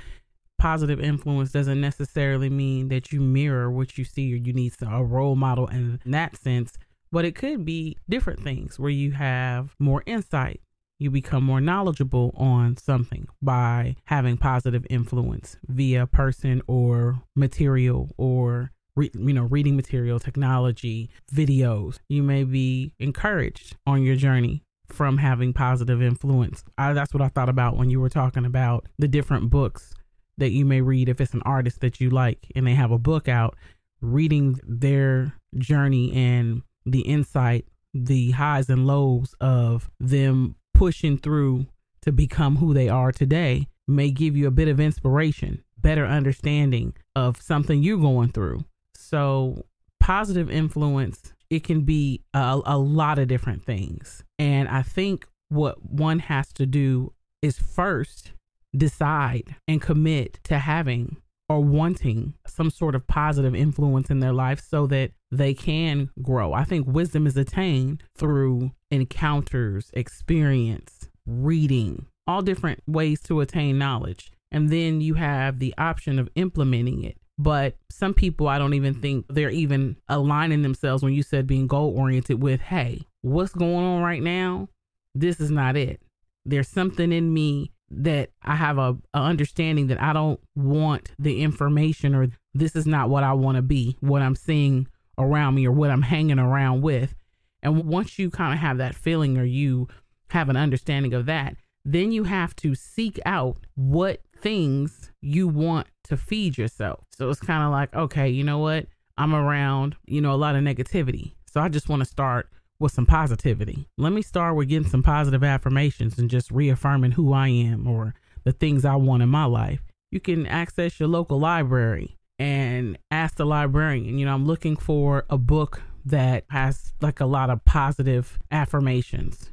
positive 0.58 1.00
influence 1.00 1.52
doesn't 1.52 1.80
necessarily 1.80 2.50
mean 2.50 2.90
that 2.90 3.12
you 3.12 3.22
mirror 3.22 3.70
what 3.70 3.98
you 3.98 4.04
see 4.04 4.34
or 4.34 4.38
you 4.38 4.54
need 4.54 4.74
a 4.82 5.04
role 5.04 5.36
model 5.36 5.68
in 5.68 6.00
that 6.06 6.36
sense, 6.36 6.74
but 7.12 7.26
it 7.26 7.36
could 7.36 7.64
be 7.64 7.98
different 8.10 8.44
things 8.44 8.80
where 8.80 8.92
you 8.92 9.12
have 9.12 9.76
more 9.80 10.04
insight. 10.06 10.62
You 11.00 11.10
become 11.10 11.44
more 11.44 11.62
knowledgeable 11.62 12.32
on 12.38 12.78
something 12.78 13.28
by 13.42 13.96
having 14.06 14.38
positive 14.38 14.86
influence 14.90 15.58
via 15.68 16.06
person 16.06 16.62
or 16.68 17.24
material 17.36 18.12
or 18.18 18.72
re, 19.02 19.12
you 19.14 19.34
know, 19.34 19.44
reading 19.44 19.76
material, 19.76 20.20
technology, 20.20 21.10
videos. 21.34 21.98
You 22.08 22.24
may 22.24 22.44
be 22.44 22.94
encouraged 23.00 23.76
on 23.86 24.04
your 24.04 24.16
journey 24.16 24.64
from 24.88 25.18
having 25.18 25.54
positive 25.54 26.02
influence. 26.02 26.64
I, 26.78 26.94
that's 26.94 27.14
what 27.14 27.22
I 27.22 27.30
thought 27.30 27.50
about 27.50 27.78
when 27.78 27.90
you 27.90 28.00
were 28.00 28.10
talking 28.10 28.46
about 28.46 28.88
the 29.00 29.08
different 29.08 29.50
books 29.50 29.94
that 30.38 30.52
you 30.52 30.66
may 30.66 30.82
read 30.82 31.10
if 31.10 31.22
it's 31.22 31.34
an 31.34 31.42
artist 31.44 31.82
that 31.82 32.00
you 32.00 32.10
like 32.10 32.52
and 32.56 32.66
they 32.68 32.74
have 32.74 32.92
a 32.92 32.98
book 32.98 33.28
out, 33.28 33.56
reading 34.02 34.60
their 34.64 35.34
journey 35.58 36.14
and 36.14 36.62
the 36.86 37.02
insight, 37.02 37.66
the 37.94 38.32
highs 38.32 38.70
and 38.70 38.88
lows 38.88 39.36
of 39.40 39.90
them 40.00 40.56
pushing 40.74 41.18
through 41.18 41.66
to 42.02 42.12
become 42.12 42.58
who 42.58 42.74
they 42.74 42.90
are 42.90 43.12
today 43.12 43.68
may 43.88 44.10
give 44.10 44.36
you 44.36 44.48
a 44.48 44.52
bit 44.52 44.68
of 44.68 44.80
inspiration, 44.80 45.64
better 45.78 46.06
understanding 46.06 46.94
of 47.16 47.42
something 47.42 47.84
you're 47.84 47.98
going 47.98 48.32
through. 48.32 48.64
So, 49.12 49.66
positive 50.00 50.50
influence, 50.50 51.34
it 51.50 51.66
can 51.66 51.82
be 51.82 52.24
a, 52.34 52.62
a 52.66 52.78
lot 52.78 53.20
of 53.20 53.28
different 53.28 53.66
things. 53.66 54.24
And 54.40 54.70
I 54.70 54.82
think 54.82 55.28
what 55.50 55.84
one 55.84 56.20
has 56.20 56.52
to 56.54 56.66
do 56.66 57.14
is 57.42 57.60
first 57.60 58.32
decide 58.76 59.56
and 59.68 59.82
commit 59.82 60.40
to 60.46 60.60
having 60.60 61.18
or 61.50 61.60
wanting 61.60 62.34
some 62.48 62.70
sort 62.70 62.96
of 62.96 63.06
positive 63.06 63.54
influence 63.54 64.10
in 64.10 64.22
their 64.22 64.32
life 64.32 64.62
so 64.66 64.88
that 64.88 65.12
they 65.30 65.54
can 65.54 66.10
grow. 66.22 66.54
I 66.54 66.64
think 66.64 66.88
wisdom 66.88 67.28
is 67.28 67.36
attained 67.36 68.04
through 68.18 68.72
encounters, 68.90 69.92
experience, 69.94 71.10
reading, 71.26 72.06
all 72.26 72.42
different 72.42 72.82
ways 72.88 73.20
to 73.24 73.42
attain 73.42 73.78
knowledge. 73.78 74.32
And 74.50 74.70
then 74.70 75.02
you 75.02 75.16
have 75.16 75.60
the 75.60 75.74
option 75.78 76.18
of 76.18 76.30
implementing 76.36 77.04
it. 77.04 77.18
But 77.42 77.76
some 77.90 78.14
people, 78.14 78.48
I 78.48 78.60
don't 78.60 78.76
even 78.76 78.94
think 78.94 79.26
they're 79.28 79.50
even 79.50 79.96
aligning 80.08 80.62
themselves 80.62 81.02
when 81.02 81.14
you 81.14 81.24
said 81.24 81.48
being 81.48 81.66
goal 81.66 81.98
oriented 81.98 82.40
with, 82.40 82.62
hey, 82.62 83.08
what's 83.22 83.54
going 83.54 83.84
on 83.84 84.04
right 84.04 84.22
now? 84.22 84.70
This 85.16 85.40
is 85.40 85.50
not 85.50 85.76
it. 85.76 86.02
There's 86.46 86.68
something 86.68 87.12
in 87.12 87.34
me 87.34 87.72
that 87.90 88.30
I 88.44 88.56
have 88.56 88.78
a, 88.78 88.96
a 89.16 89.20
understanding 89.20 89.88
that 89.88 90.00
I 90.00 90.14
don't 90.14 90.40
want 90.56 91.14
the 91.18 91.42
information 91.42 92.14
or 92.14 92.28
this 92.54 92.76
is 92.76 92.86
not 92.86 93.10
what 93.10 93.24
I 93.24 93.34
want 93.34 93.56
to 93.56 93.64
be, 93.64 93.98
what 94.02 94.22
I'm 94.22 94.36
seeing 94.36 94.88
around 95.18 95.56
me 95.56 95.66
or 95.66 95.72
what 95.72 95.90
I'm 95.90 96.04
hanging 96.04 96.40
around 96.40 96.82
with. 96.82 97.16
And 97.64 97.86
once 97.86 98.20
you 98.20 98.30
kind 98.30 98.54
of 98.54 98.60
have 98.60 98.78
that 98.78 98.94
feeling 98.94 99.40
or 99.40 99.46
you 99.46 99.88
have 100.30 100.48
an 100.48 100.58
understanding 100.58 101.16
of 101.16 101.26
that, 101.26 101.56
then 101.84 102.12
you 102.12 102.26
have 102.26 102.56
to 102.58 102.76
seek 102.76 103.20
out 103.26 103.58
what 103.74 104.22
things 104.42 105.12
you 105.22 105.48
want 105.48 105.88
to 106.06 106.18
feed 106.18 106.58
yourself. 106.58 107.06
So 107.12 107.30
it's 107.30 107.40
kind 107.40 107.64
of 107.64 107.72
like, 107.72 107.96
okay, 107.96 108.30
you 108.30 108.44
know 108.44 108.60
what? 108.60 108.88
I'm 109.18 109.36
around, 109.36 109.96
you 110.06 110.22
know, 110.22 110.34
a 110.34 110.36
lot 110.36 110.56
of 110.56 110.64
negativity. 110.64 111.34
So 111.46 111.62
I 111.62 111.70
just 111.70 111.90
want 111.90 112.02
to 112.02 112.06
start 112.06 112.50
with 112.80 112.92
some 112.92 113.06
positivity. 113.06 113.88
Let 113.98 114.14
me 114.14 114.22
start 114.22 114.56
with 114.56 114.70
getting 114.70 114.90
some 114.90 115.04
positive 115.04 115.44
affirmations 115.44 116.18
and 116.18 116.30
just 116.30 116.52
reaffirming 116.52 117.12
who 117.12 117.32
I 117.32 117.50
am 117.50 117.88
or 117.88 118.16
the 118.44 118.52
things 118.52 118.84
I 118.86 118.96
want 118.96 119.22
in 119.22 119.30
my 119.30 119.46
life. 119.46 119.82
You 120.10 120.20
can 120.20 120.48
access 120.48 121.00
your 121.00 121.08
local 121.08 121.40
library 121.40 122.18
and 122.40 122.98
ask 123.12 123.36
the 123.36 123.46
librarian, 123.46 124.18
you 124.18 124.26
know, 124.26 124.34
I'm 124.34 124.46
looking 124.46 124.76
for 124.76 125.26
a 125.30 125.38
book 125.38 125.84
that 126.06 126.46
has 126.50 126.94
like 127.00 127.20
a 127.20 127.26
lot 127.26 127.52
of 127.52 127.64
positive 127.66 128.40
affirmations. 128.52 129.52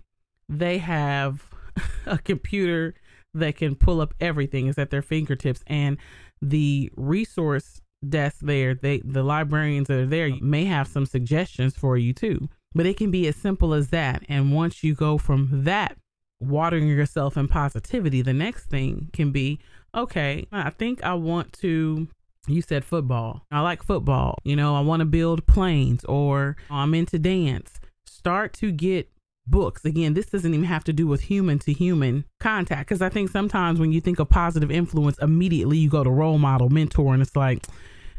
They 0.49 0.79
have 0.79 1.45
a 2.07 2.17
computer 2.17 2.95
that 3.35 3.57
can 3.57 3.75
pull 3.75 4.01
up 4.01 4.15
everything 4.21 4.67
is 4.67 4.79
at 4.79 4.91
their 4.91 5.03
fingertips 5.03 5.63
and 5.67 5.99
the 6.41 6.91
resource 6.97 7.81
desk 8.09 8.37
there 8.43 8.75
they 8.75 9.01
the 9.05 9.25
librarians 9.25 9.89
that 9.89 9.99
are 9.99 10.07
there 10.07 10.31
may 10.41 10.65
have 10.65 10.87
some 10.87 11.05
suggestions 11.05 11.75
for 11.75 11.97
you 11.97 12.13
too 12.13 12.49
but 12.75 12.87
it 12.87 12.97
can 12.97 13.11
be 13.11 13.27
as 13.27 13.37
simple 13.37 13.75
as 13.75 13.89
that. 13.89 14.23
And 14.29 14.55
once 14.55 14.85
you 14.85 14.95
go 14.95 15.19
from 15.19 15.65
that, 15.65 15.97
watering 16.41 16.87
yourself 16.87 17.37
in 17.37 17.49
positivity, 17.49 18.23
the 18.23 18.33
next 18.33 18.67
thing 18.67 19.11
can 19.13 19.33
be 19.33 19.59
okay, 19.95 20.47
I 20.53 20.71
think 20.71 21.03
I 21.03 21.15
want 21.15 21.53
to. 21.55 22.09
You 22.47 22.63
said 22.63 22.85
football. 22.85 23.45
I 23.51 23.61
like 23.61 23.83
football. 23.83 24.39
You 24.43 24.57
know, 24.57 24.75
I 24.75 24.81
want 24.81 25.01
to 25.01 25.07
build 25.07 25.47
planes 25.47 26.05
or 26.05 26.57
I'm 26.71 26.95
into 26.95 27.19
dance. 27.19 27.79
Start 28.07 28.55
to 28.55 28.73
get 28.73 29.11
books. 29.51 29.85
Again, 29.85 30.15
this 30.15 30.27
doesn't 30.27 30.53
even 30.53 30.67
have 30.67 30.85
to 30.85 30.93
do 30.93 31.07
with 31.07 31.23
human 31.23 31.59
to 31.61 31.73
human 31.73 32.25
contact 32.41 32.89
because 32.89 33.03
I 33.03 33.09
think 33.09 33.31
sometimes 33.31 33.81
when 33.81 33.93
you 33.93 34.01
think 34.01 34.19
of 34.19 34.29
positive 34.29 34.71
influence, 34.71 35.19
immediately 35.19 35.79
you 35.79 35.89
go 35.89 36.05
to 36.05 36.11
role 36.11 36.39
model, 36.39 36.69
mentor, 36.69 37.13
and 37.13 37.23
it's 37.23 37.37
like, 37.37 37.67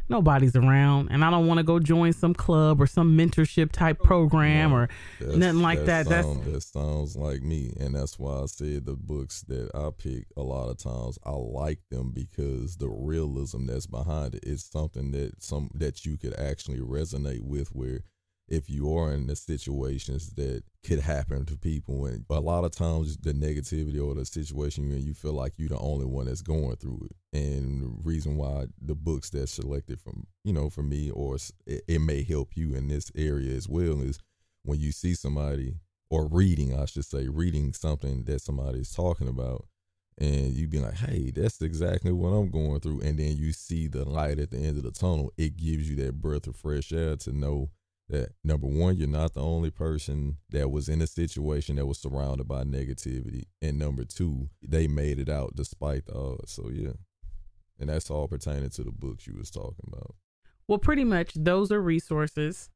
nobody's 0.10 0.56
around 0.56 1.10
and 1.12 1.24
I 1.24 1.30
don't 1.30 1.48
want 1.48 1.60
to 1.60 1.64
go 1.64 1.80
join 1.80 2.14
some 2.14 2.34
club 2.34 2.82
or 2.82 2.88
some 2.88 3.16
mentorship 3.18 3.72
type 3.72 4.00
program 4.00 4.74
or 4.74 4.90
nothing 5.22 5.62
like 5.62 5.86
that. 5.86 6.08
that. 6.08 6.26
Sound, 6.26 6.46
that 6.46 6.62
sounds 6.62 7.16
like 7.16 7.42
me. 7.42 7.74
And 7.80 7.96
that's 7.96 8.18
why 8.18 8.42
I 8.42 8.46
said 8.48 8.86
the 8.86 8.96
books 8.96 9.42
that 9.44 9.70
I 9.76 9.90
pick 9.96 10.26
a 10.36 10.42
lot 10.42 10.70
of 10.70 10.78
times 10.78 11.20
I 11.24 11.32
like 11.32 11.80
them 11.92 12.12
because 12.12 12.78
the 12.78 12.90
realism 12.90 13.68
that's 13.68 13.86
behind 13.86 14.36
it 14.36 14.44
is 14.44 14.66
something 14.66 15.12
that 15.12 15.42
some 15.42 15.70
that 15.76 16.06
you 16.06 16.18
could 16.18 16.38
actually 16.40 16.80
resonate 16.80 17.42
with 17.42 17.70
where 17.70 18.02
if 18.50 18.70
you 18.70 18.96
are 18.96 19.12
in 19.14 19.28
the 19.28 19.36
situations 19.36 20.32
that 20.32 20.64
could 20.84 21.00
happen 21.00 21.46
to 21.46 21.56
people 21.58 22.06
and 22.06 22.26
a 22.30 22.40
lot 22.40 22.64
of 22.64 22.72
times 22.72 23.18
the 23.18 23.34
negativity 23.34 24.04
or 24.04 24.16
the 24.16 24.26
situation 24.26 24.86
you're 24.86 24.98
in 24.98 25.06
you 25.06 25.14
feel 25.14 25.34
like 25.34 25.54
you're 25.58 25.70
the 25.70 25.78
only 25.80 26.06
one 26.06 26.26
that's 26.26 26.42
going 26.42 26.76
through 26.78 27.08
it 27.10 27.38
and 27.38 27.82
the 27.82 27.92
reason 28.04 28.38
why 28.38 28.66
the 28.82 28.96
books 28.96 29.30
that's 29.30 29.52
selected 29.52 30.00
from 30.00 30.26
you 30.44 30.54
know 30.54 30.70
for 30.70 30.84
me 30.84 31.10
or 31.12 31.38
it, 31.66 31.84
it 31.88 32.00
may 32.00 32.24
help 32.24 32.56
you 32.56 32.74
in 32.74 32.88
this 32.88 33.12
area 33.16 33.56
as 33.56 33.68
well 33.68 34.02
is 34.02 34.20
when 34.64 34.80
you 34.80 34.92
see 34.92 35.14
somebody 35.14 35.76
or 36.10 36.28
reading 36.28 36.78
i 36.78 36.86
should 36.86 37.06
say 37.06 37.28
reading 37.28 37.74
something 37.74 38.24
that 38.24 38.42
somebody's 38.42 38.92
talking 38.92 39.28
about 39.28 39.66
and 40.20 40.54
you 40.54 40.68
be 40.68 40.80
like, 40.80 40.96
hey, 40.96 41.32
that's 41.32 41.62
exactly 41.62 42.12
what 42.12 42.30
I'm 42.30 42.52
going 42.52 42.82
through. 42.82 43.00
And 43.02 43.18
then 43.18 43.38
you 43.38 43.54
see 43.54 43.88
the 43.88 44.04
light 44.04 44.38
at 44.38 44.52
the 44.52 44.58
end 44.58 44.78
of 44.78 44.84
the 44.84 44.92
tunnel. 44.92 45.32
It 45.38 45.56
gives 45.56 45.90
you 45.90 45.96
that 46.04 46.22
breath 46.22 46.46
of 46.46 46.58
fresh 46.58 46.92
air 46.92 47.16
to 47.16 47.32
know 47.32 47.70
that 48.10 48.34
number 48.44 48.68
one, 48.68 48.98
you're 48.98 49.08
not 49.08 49.34
the 49.34 49.42
only 49.42 49.70
person 49.70 50.38
that 50.50 50.72
was 50.72 50.90
in 50.90 51.02
a 51.02 51.08
situation 51.08 51.76
that 51.76 51.86
was 51.86 52.00
surrounded 52.00 52.48
by 52.48 52.64
negativity, 52.64 53.44
and 53.62 53.78
number 53.78 54.04
two, 54.04 54.50
they 54.62 54.88
made 54.88 55.20
it 55.20 55.30
out 55.30 55.56
despite 55.56 56.06
the 56.06 56.16
odds. 56.16 56.52
So 56.52 56.70
yeah, 56.72 56.94
and 57.80 57.90
that's 57.90 58.10
all 58.10 58.28
pertaining 58.28 58.72
to 58.72 58.84
the 58.84 58.92
books 58.92 59.28
you 59.28 59.36
was 59.38 59.52
talking 59.52 59.88
about. 59.88 60.16
Well, 60.68 60.80
pretty 60.80 61.04
much 61.04 61.34
those 61.36 61.72
are 61.72 61.82
resources, 61.82 62.70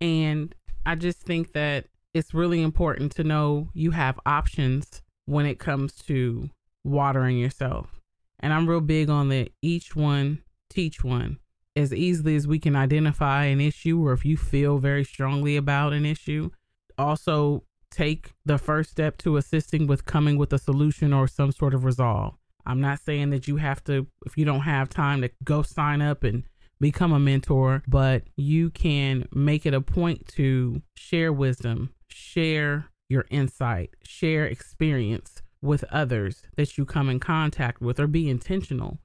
and 0.00 0.54
I 0.86 0.94
just 0.94 1.20
think 1.20 1.52
that 1.52 1.86
it's 2.14 2.34
really 2.34 2.62
important 2.62 3.12
to 3.16 3.24
know 3.24 3.70
you 3.74 3.92
have 3.92 4.18
options 4.26 5.02
when 5.26 5.46
it 5.46 5.58
comes 5.58 5.92
to 6.06 6.50
watering 6.84 7.38
yourself. 7.38 8.00
And 8.40 8.52
I'm 8.52 8.68
real 8.68 8.80
big 8.80 9.10
on 9.10 9.28
the 9.28 9.52
each 9.60 9.94
one 9.94 10.42
teach 10.70 11.04
one 11.04 11.38
as 11.76 11.92
easily 11.92 12.36
as 12.36 12.46
we 12.46 12.58
can 12.58 12.76
identify 12.76 13.44
an 13.44 13.60
issue 13.60 14.04
or 14.04 14.12
if 14.12 14.24
you 14.24 14.36
feel 14.36 14.78
very 14.78 15.04
strongly 15.04 15.56
about 15.56 15.92
an 15.92 16.04
issue, 16.04 16.50
also 16.98 17.64
take 17.90 18.32
the 18.44 18.58
first 18.58 18.90
step 18.90 19.16
to 19.18 19.36
assisting 19.36 19.86
with 19.86 20.04
coming 20.04 20.36
with 20.36 20.52
a 20.52 20.58
solution 20.58 21.12
or 21.12 21.26
some 21.26 21.52
sort 21.52 21.74
of 21.74 21.84
resolve. 21.84 22.34
I'm 22.66 22.80
not 22.80 23.00
saying 23.00 23.30
that 23.30 23.48
you 23.48 23.56
have 23.56 23.82
to, 23.84 24.06
if 24.26 24.36
you 24.36 24.44
don't 24.44 24.60
have 24.60 24.88
time 24.88 25.22
to 25.22 25.30
go 25.42 25.62
sign 25.62 26.02
up 26.02 26.22
and 26.24 26.44
become 26.80 27.12
a 27.12 27.18
mentor, 27.18 27.82
but 27.88 28.24
you 28.36 28.70
can 28.70 29.26
make 29.32 29.66
it 29.66 29.74
a 29.74 29.80
point 29.80 30.26
to 30.28 30.82
share 30.96 31.32
wisdom, 31.32 31.92
share 32.08 32.86
your 33.08 33.26
insight, 33.30 33.90
share 34.02 34.44
experience 34.46 35.42
with 35.62 35.84
others 35.84 36.42
that 36.56 36.78
you 36.78 36.84
come 36.84 37.08
in 37.08 37.20
contact 37.20 37.80
with, 37.80 37.98
or 38.00 38.06
be 38.06 38.30
intentional 38.30 38.98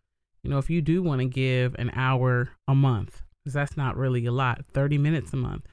you 0.45 0.51
know, 0.51 0.59
if 0.59 0.69
you 0.69 0.79
do 0.79 1.01
want 1.01 1.21
to 1.21 1.25
give 1.25 1.73
an 1.79 1.89
hour 1.95 2.49
a 2.67 2.75
month, 2.75 3.23
because 3.43 3.55
that's 3.55 3.75
not 3.75 3.97
really 3.97 4.27
a 4.27 4.31
lot, 4.31 4.63
30 4.71 4.99
minutes 4.99 5.33
a 5.33 5.37
month, 5.37 5.65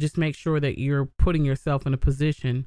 just 0.00 0.16
make 0.16 0.34
sure 0.34 0.58
that 0.58 0.78
you're 0.78 1.04
putting 1.18 1.44
yourself 1.44 1.86
in 1.86 1.92
a 1.92 1.98
position 1.98 2.66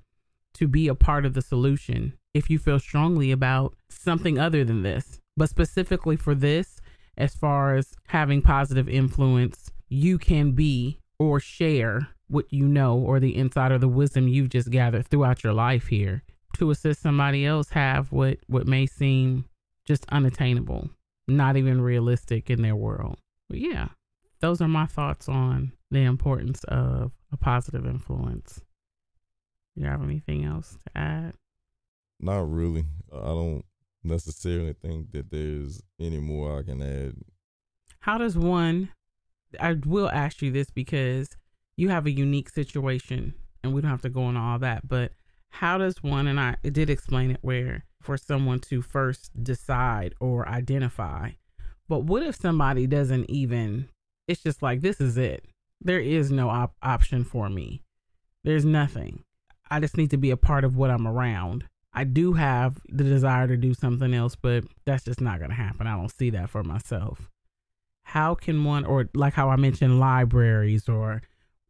to 0.53 0.67
be 0.67 0.87
a 0.87 0.93
part 0.93 1.25
of 1.25 1.33
the 1.33 1.41
solution 1.41 2.13
if 2.35 2.51
you 2.51 2.59
feel 2.59 2.77
strongly 2.77 3.31
about 3.31 3.75
something 3.89 4.37
other 4.37 4.63
than 4.63 4.83
this. 4.83 5.19
But 5.35 5.49
specifically 5.49 6.15
for 6.15 6.35
this, 6.35 6.79
as 7.17 7.33
far 7.33 7.75
as 7.75 7.95
having 8.09 8.43
positive 8.43 8.87
influence, 8.87 9.71
you 9.87 10.19
can 10.19 10.51
be 10.51 10.99
or 11.17 11.39
share 11.39 12.09
what 12.27 12.45
you 12.53 12.67
know 12.67 12.95
or 12.95 13.19
the 13.19 13.31
insight 13.31 13.71
or 13.71 13.79
the 13.79 13.87
wisdom 13.87 14.27
you've 14.27 14.49
just 14.49 14.69
gathered 14.69 15.07
throughout 15.07 15.43
your 15.43 15.53
life 15.53 15.87
here 15.87 16.21
to 16.59 16.69
assist 16.69 17.01
somebody 17.01 17.43
else 17.43 17.69
have 17.69 18.11
what 18.11 18.37
what 18.45 18.67
may 18.67 18.85
seem 18.85 19.45
just 19.85 20.05
unattainable 20.09 20.91
not 21.29 21.57
even 21.57 21.81
realistic 21.81 22.49
in 22.49 22.61
their 22.61 22.75
world. 22.75 23.17
But 23.49 23.59
yeah, 23.59 23.89
those 24.41 24.61
are 24.61 24.67
my 24.67 24.85
thoughts 24.85 25.27
on 25.29 25.73
the 25.91 26.03
importance 26.03 26.63
of 26.65 27.13
a 27.31 27.37
positive 27.37 27.85
influence. 27.85 28.61
You 29.75 29.85
have 29.85 30.03
anything 30.03 30.45
else 30.45 30.77
to 30.85 30.97
add? 30.97 31.33
Not 32.19 32.51
really. 32.51 32.85
I 33.13 33.27
don't 33.27 33.63
necessarily 34.03 34.73
think 34.73 35.11
that 35.11 35.31
there's 35.31 35.81
any 35.99 36.19
more 36.19 36.59
I 36.59 36.63
can 36.63 36.81
add. 36.81 37.15
How 38.01 38.17
does 38.17 38.37
one, 38.37 38.89
I 39.59 39.77
will 39.85 40.09
ask 40.09 40.41
you 40.41 40.51
this 40.51 40.69
because 40.69 41.29
you 41.75 41.89
have 41.89 42.05
a 42.05 42.11
unique 42.11 42.49
situation 42.49 43.33
and 43.63 43.73
we 43.73 43.81
don't 43.81 43.91
have 43.91 44.01
to 44.01 44.09
go 44.09 44.27
into 44.29 44.39
all 44.39 44.59
that, 44.59 44.87
but 44.87 45.11
how 45.49 45.77
does 45.77 46.03
one, 46.03 46.27
and 46.27 46.39
I 46.39 46.55
did 46.61 46.89
explain 46.89 47.31
it 47.31 47.39
where 47.41 47.85
for 48.01 48.17
someone 48.17 48.59
to 48.59 48.81
first 48.81 49.43
decide 49.43 50.15
or 50.19 50.47
identify. 50.47 51.31
But 51.87 52.03
what 52.03 52.23
if 52.23 52.35
somebody 52.35 52.87
doesn't 52.87 53.29
even, 53.29 53.89
it's 54.27 54.43
just 54.43 54.61
like, 54.61 54.81
this 54.81 55.01
is 55.01 55.17
it. 55.17 55.45
There 55.81 55.99
is 55.99 56.31
no 56.31 56.49
op- 56.49 56.75
option 56.83 57.23
for 57.23 57.49
me. 57.49 57.81
There's 58.43 58.65
nothing. 58.65 59.23
I 59.71 59.79
just 59.79 59.97
need 59.97 60.11
to 60.11 60.17
be 60.17 60.31
a 60.31 60.37
part 60.37 60.63
of 60.63 60.75
what 60.75 60.91
I'm 60.91 61.07
around. 61.07 61.65
I 61.93 62.03
do 62.03 62.33
have 62.33 62.79
the 62.87 63.03
desire 63.03 63.47
to 63.47 63.57
do 63.57 63.73
something 63.73 64.13
else, 64.13 64.35
but 64.35 64.63
that's 64.85 65.03
just 65.03 65.21
not 65.21 65.39
going 65.39 65.49
to 65.49 65.55
happen. 65.55 65.87
I 65.87 65.95
don't 65.95 66.11
see 66.11 66.29
that 66.31 66.49
for 66.49 66.63
myself. 66.63 67.29
How 68.03 68.35
can 68.35 68.63
one, 68.63 68.85
or 68.85 69.09
like 69.13 69.33
how 69.33 69.49
I 69.49 69.55
mentioned, 69.55 69.99
libraries 69.99 70.87
or 70.87 71.21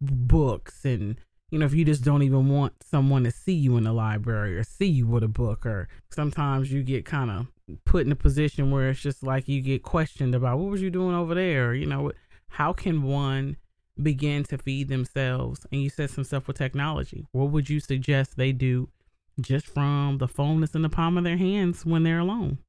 books 0.02 0.86
and 0.86 1.20
you 1.50 1.60
know, 1.60 1.66
if 1.66 1.74
you 1.74 1.84
just 1.86 2.04
don't 2.04 2.24
even 2.24 2.50
want 2.50 2.74
someone 2.84 3.24
to 3.24 3.32
see 3.32 3.54
you 3.54 3.78
in 3.78 3.84
the 3.84 3.94
library 3.94 4.58
or 4.58 4.64
see 4.64 4.88
you 4.88 5.08
with 5.08 5.24
a 5.24 5.28
book, 5.28 5.66
or 5.66 5.88
sometimes 6.12 6.72
you 6.72 6.84
get 6.84 7.06
kind 7.06 7.32
of 7.32 7.48
put 7.86 8.06
in 8.06 8.12
a 8.12 8.16
position 8.16 8.72
where 8.72 8.90
it's 8.90 9.00
just 9.00 9.24
like 9.24 9.48
you 9.48 9.62
get 9.62 9.84
questioned 9.84 10.36
about 10.36 10.60
what 10.60 10.70
was 10.70 10.82
you 10.82 10.90
doing 10.90 11.16
over 11.16 11.36
there? 11.36 11.74
You 11.74 11.86
know, 11.86 12.12
how 12.50 12.74
can 12.74 13.04
one 13.04 13.58
begin 14.02 14.44
to 14.46 14.58
feed 14.58 14.90
themselves? 14.90 15.66
And 15.72 15.82
you 15.82 15.90
said 15.90 16.10
some 16.10 16.24
stuff 16.24 16.48
with 16.48 16.58
technology. 16.58 17.26
What 17.32 17.52
would 17.52 17.70
you 17.70 17.80
suggest 17.80 18.38
they 18.38 18.52
do 18.52 18.90
just 19.42 19.68
from 19.68 20.18
the 20.18 20.28
phone 20.28 20.60
that's 20.62 20.76
in 20.76 20.82
the 20.82 20.90
palm 20.90 21.18
of 21.18 21.24
their 21.24 21.38
hands 21.38 21.86
when 21.86 22.04
they're 22.04 22.20
alone? 22.20 22.60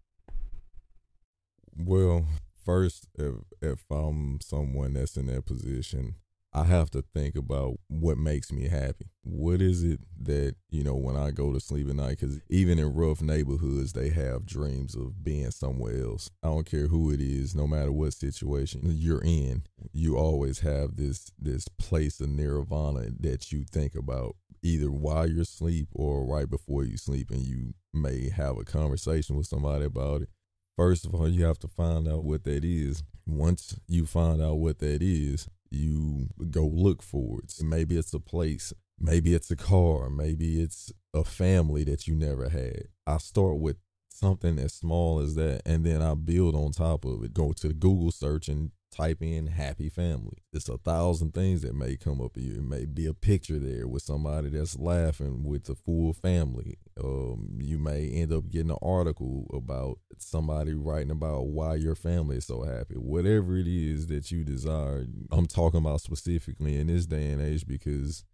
Well, 1.77 2.27
first, 2.65 3.09
if 3.19 3.35
if 3.61 3.91
I'm 3.91 4.41
someone 4.41 4.95
that's 4.95 5.17
in 5.17 5.27
that 5.27 5.47
position, 5.47 6.17
I 6.53 6.65
have 6.65 6.91
to 6.91 7.03
think 7.15 7.37
about 7.37 7.77
what 7.87 8.19
makes 8.19 8.51
me 8.51 8.69
happy. 8.69 9.07
What 9.23 9.63
is 9.63 9.85
it 9.85 10.01
that, 10.23 10.57
you 10.69 10.83
know, 10.83 10.97
when 10.97 11.17
I 11.17 11.31
go 11.31 11.53
to 11.53 11.61
sleep 11.61 11.89
at 11.89 11.95
night, 11.95 12.19
because 12.19 12.41
even 12.49 12.79
in 12.81 12.93
rough 12.93 13.23
neighborhoods, 13.23 13.93
they 13.93 14.09
have 14.09 14.47
dreams 14.47 14.97
of 14.97 15.23
being 15.23 15.53
somewhere 15.53 16.03
else. 16.03 16.29
I 16.43 16.49
don't 16.49 16.69
care 16.69 16.89
who 16.89 17.13
it 17.13 17.21
is, 17.21 17.55
no 17.55 17.69
matter 17.69 17.93
what 17.93 18.15
situation 18.15 18.81
you're 18.85 19.23
in, 19.23 19.63
you 19.93 20.17
always 20.17 20.61
have 20.61 20.97
this 20.97 21.31
this 21.39 21.69
place 21.69 22.21
of 22.21 22.31
nirvana 22.31 23.11
that 23.21 23.53
you 23.53 23.65
think 23.65 23.95
about 23.95 24.35
either 24.63 24.91
while 24.91 25.29
you're 25.29 25.43
asleep 25.43 25.89
or 25.93 26.27
right 26.27 26.51
before 26.51 26.85
you 26.85 26.97
sleep 26.97 27.31
and 27.31 27.41
you 27.41 27.75
may 27.93 28.29
have 28.29 28.59
a 28.59 28.65
conversation 28.65 29.37
with 29.37 29.47
somebody 29.47 29.85
about 29.85 30.23
it. 30.23 30.29
First 30.77 31.07
of 31.07 31.15
all, 31.15 31.29
you 31.29 31.45
have 31.45 31.59
to 31.61 31.69
find 31.69 32.09
out 32.09 32.25
what 32.25 32.45
that 32.45 32.65
is. 32.65 33.03
Once 33.27 33.79
you 33.87 34.07
find 34.07 34.43
out 34.43 34.55
what 34.55 34.79
that 34.79 35.03
is, 35.03 35.47
you 35.71 36.29
go 36.51 36.67
look 36.67 37.03
for 37.03 37.41
it. 37.41 37.53
Maybe 37.63 37.97
it's 37.97 38.15
a 38.15 38.21
place, 38.21 38.73
maybe 38.99 39.35
it's 39.35 39.51
a 39.51 39.57
car, 39.57 40.11
maybe 40.11 40.61
it's 40.61 40.93
a 41.15 41.25
family 41.25 41.85
that 41.85 42.07
you 42.07 42.15
never 42.15 42.49
had. 42.49 42.85
I 43.07 43.19
start 43.19 43.59
with 43.59 43.77
something 44.09 44.59
as 44.59 44.75
small 44.75 45.21
as 45.21 45.35
that 45.37 45.63
and 45.65 45.85
then 45.85 46.03
I 46.03 46.15
build 46.15 46.55
on 46.55 46.73
top 46.73 47.05
of 47.05 47.25
it. 47.25 47.33
Go 47.33 47.53
to 47.53 47.69
the 47.69 47.75
Google 47.75 48.11
search 48.11 48.49
and 48.49 48.71
type 48.91 49.23
in 49.23 49.47
happy 49.47 49.89
family. 49.89 50.39
It's 50.53 50.69
a 50.69 50.79
thousand 50.79 51.33
things 51.33 51.63
that 51.63 51.75
may 51.75 51.97
come 51.97 52.21
up. 52.21 52.37
You 52.37 52.55
it 52.55 52.63
may 52.63 52.85
be 52.85 53.07
a 53.07 53.15
picture 53.15 53.59
there 53.59 53.87
with 53.87 54.03
somebody 54.03 54.51
that's 54.51 54.79
laughing 54.79 55.45
with 55.45 55.65
the 55.65 55.75
full 55.75 56.13
family. 56.13 56.79
Um, 57.03 57.59
you 57.61 57.79
may 57.79 58.09
end 58.09 58.33
up 58.33 58.51
getting 58.51 58.71
an 58.71 58.79
article 58.83 59.47
about 59.55 59.99
somebody 60.19 60.75
writing 60.75 61.11
about 61.11 61.47
why 61.47 61.77
your 61.77 61.95
family 61.95 62.37
is 62.37 62.47
so 62.47 62.63
happy. 62.63 62.95
Whatever 62.95 63.57
it 63.57 63.67
is 63.67 64.09
that 64.09 64.31
you 64.31 64.45
desire, 64.45 65.07
I'm 65.31 65.47
talking 65.47 65.81
about 65.81 66.01
specifically 66.01 66.77
in 66.77 66.89
this 66.89 67.07
day 67.07 67.31
and 67.31 67.41
age 67.41 67.67
because 67.67 68.25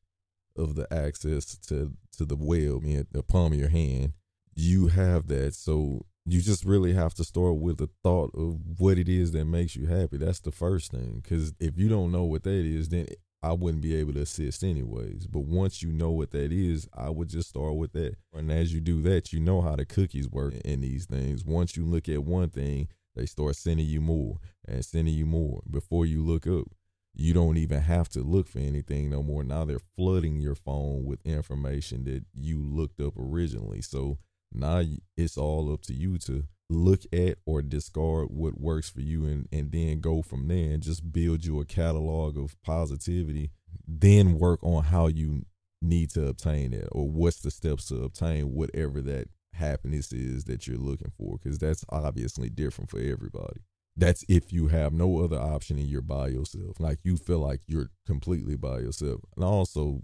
of 0.57 0.75
the 0.75 0.93
access 0.93 1.57
to 1.69 1.93
to 2.17 2.25
the 2.25 2.37
web 2.37 2.85
in 2.85 3.07
the 3.13 3.23
palm 3.23 3.53
of 3.53 3.59
your 3.59 3.69
hand. 3.69 4.15
You 4.55 4.89
have 4.89 5.27
that, 5.29 5.55
so 5.55 6.07
you 6.27 6.41
just 6.41 6.65
really 6.65 6.93
have 6.93 7.15
to 7.15 7.25
start 7.25 7.57
with 7.57 7.79
the 7.79 7.89
thought 8.03 8.33
of 8.35 8.59
what 8.79 8.99
it 8.99 9.09
is 9.09 9.31
that 9.33 9.45
makes 9.45 9.77
you 9.77 9.87
happy. 9.87 10.17
That's 10.17 10.41
the 10.41 10.51
first 10.51 10.91
thing. 10.91 11.21
Because 11.23 11.55
if 11.61 11.79
you 11.79 11.89
don't 11.89 12.11
know 12.11 12.25
what 12.25 12.43
that 12.43 12.51
is, 12.51 12.89
then 12.89 13.07
I 13.45 13.53
wouldn't 13.53 13.83
be 13.83 13.95
able 13.95 14.15
to 14.15 14.23
assist 14.23 14.65
anyways. 14.65 15.29
But 15.29 15.45
once 15.45 15.83
you 15.83 15.93
know 15.93 16.11
what 16.11 16.33
that 16.33 16.51
is, 16.51 16.89
I 16.93 17.11
would 17.11 17.29
just 17.29 17.51
start 17.51 17.77
with 17.77 17.93
that. 17.93 18.17
And 18.35 18.51
as 18.51 18.75
you 18.75 18.81
do 18.81 19.03
that, 19.03 19.33
you 19.33 19.39
know 19.39 19.61
how 19.61 19.77
the 19.77 19.85
cookies 19.85 20.29
work 20.29 20.55
in 20.65 20.81
these 20.81 21.07
things. 21.07 21.45
Once 21.45 21.77
you 21.77 21.85
look 21.85 22.09
at 22.09 22.25
one 22.25 22.49
thing, 22.49 22.89
they 23.15 23.27
start 23.27 23.55
sending 23.55 23.87
you 23.87 24.01
more 24.01 24.39
and 24.67 24.85
sending 24.85 25.15
you 25.15 25.27
more 25.27 25.63
before 25.71 26.07
you 26.07 26.25
look 26.25 26.47
up. 26.49 26.67
You 27.15 27.35
don't 27.35 27.57
even 27.57 27.81
have 27.81 28.09
to 28.11 28.21
look 28.21 28.49
for 28.49 28.59
anything 28.59 29.11
no 29.11 29.23
more. 29.23 29.45
Now 29.45 29.65
they're 29.65 29.79
flooding 29.97 30.41
your 30.41 30.57
phone 30.57 31.05
with 31.05 31.25
information 31.25 32.05
that 32.05 32.25
you 32.35 32.63
looked 32.63 33.01
up 33.01 33.15
originally. 33.17 33.81
So 33.81 34.19
now 34.53 34.83
it's 35.17 35.37
all 35.37 35.73
up 35.73 35.83
to 35.83 35.95
you 35.95 36.19
to 36.19 36.45
look 36.69 37.03
at 37.13 37.39
or 37.47 37.63
discard 37.63 38.29
what 38.31 38.61
works 38.61 38.91
for 38.91 39.01
you 39.01 39.25
and, 39.25 39.49
and 39.53 39.71
then 39.71 40.01
go 40.01 40.23
from 40.23 40.49
there 40.49 40.73
and 40.73 40.83
just 40.83 41.13
build 41.13 41.45
you 41.45 41.61
a 41.61 41.65
catalog 41.65 42.37
of 42.37 42.61
positivity. 42.63 43.51
Then 43.87 44.39
work 44.39 44.63
on 44.63 44.85
how 44.85 45.07
you 45.07 45.47
need 45.83 46.11
to 46.11 46.27
obtain 46.27 46.73
it 46.73 46.89
or 46.91 47.09
what's 47.09 47.41
the 47.41 47.51
steps 47.51 47.87
to 47.87 48.03
obtain 48.03 48.55
whatever 48.55 49.01
that 49.03 49.29
happiness 49.53 50.13
is 50.13 50.45
that 50.45 50.67
you're 50.67 50.77
looking 50.77 51.13
for 51.17 51.39
because 51.39 51.59
that's 51.59 51.85
obviously 51.89 52.51
different 52.51 52.91
for 52.91 52.99
everybody. 52.99 53.61
That's 53.97 54.25
if 54.29 54.53
you 54.53 54.69
have 54.69 54.93
no 54.93 55.23
other 55.23 55.39
option 55.39 55.79
and 55.79 55.87
you're 55.87 56.03
by 56.03 56.29
yourself. 56.29 56.81
Like 56.81 56.99
you 57.03 57.17
feel 57.17 57.39
like 57.39 57.61
you're 57.67 57.91
completely 58.07 58.57
by 58.57 58.81
yourself. 58.81 59.21
And 59.37 59.45
also 59.45 60.03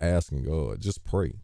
asking 0.00 0.44
God, 0.44 0.80
just 0.80 1.04
pray 1.04 1.34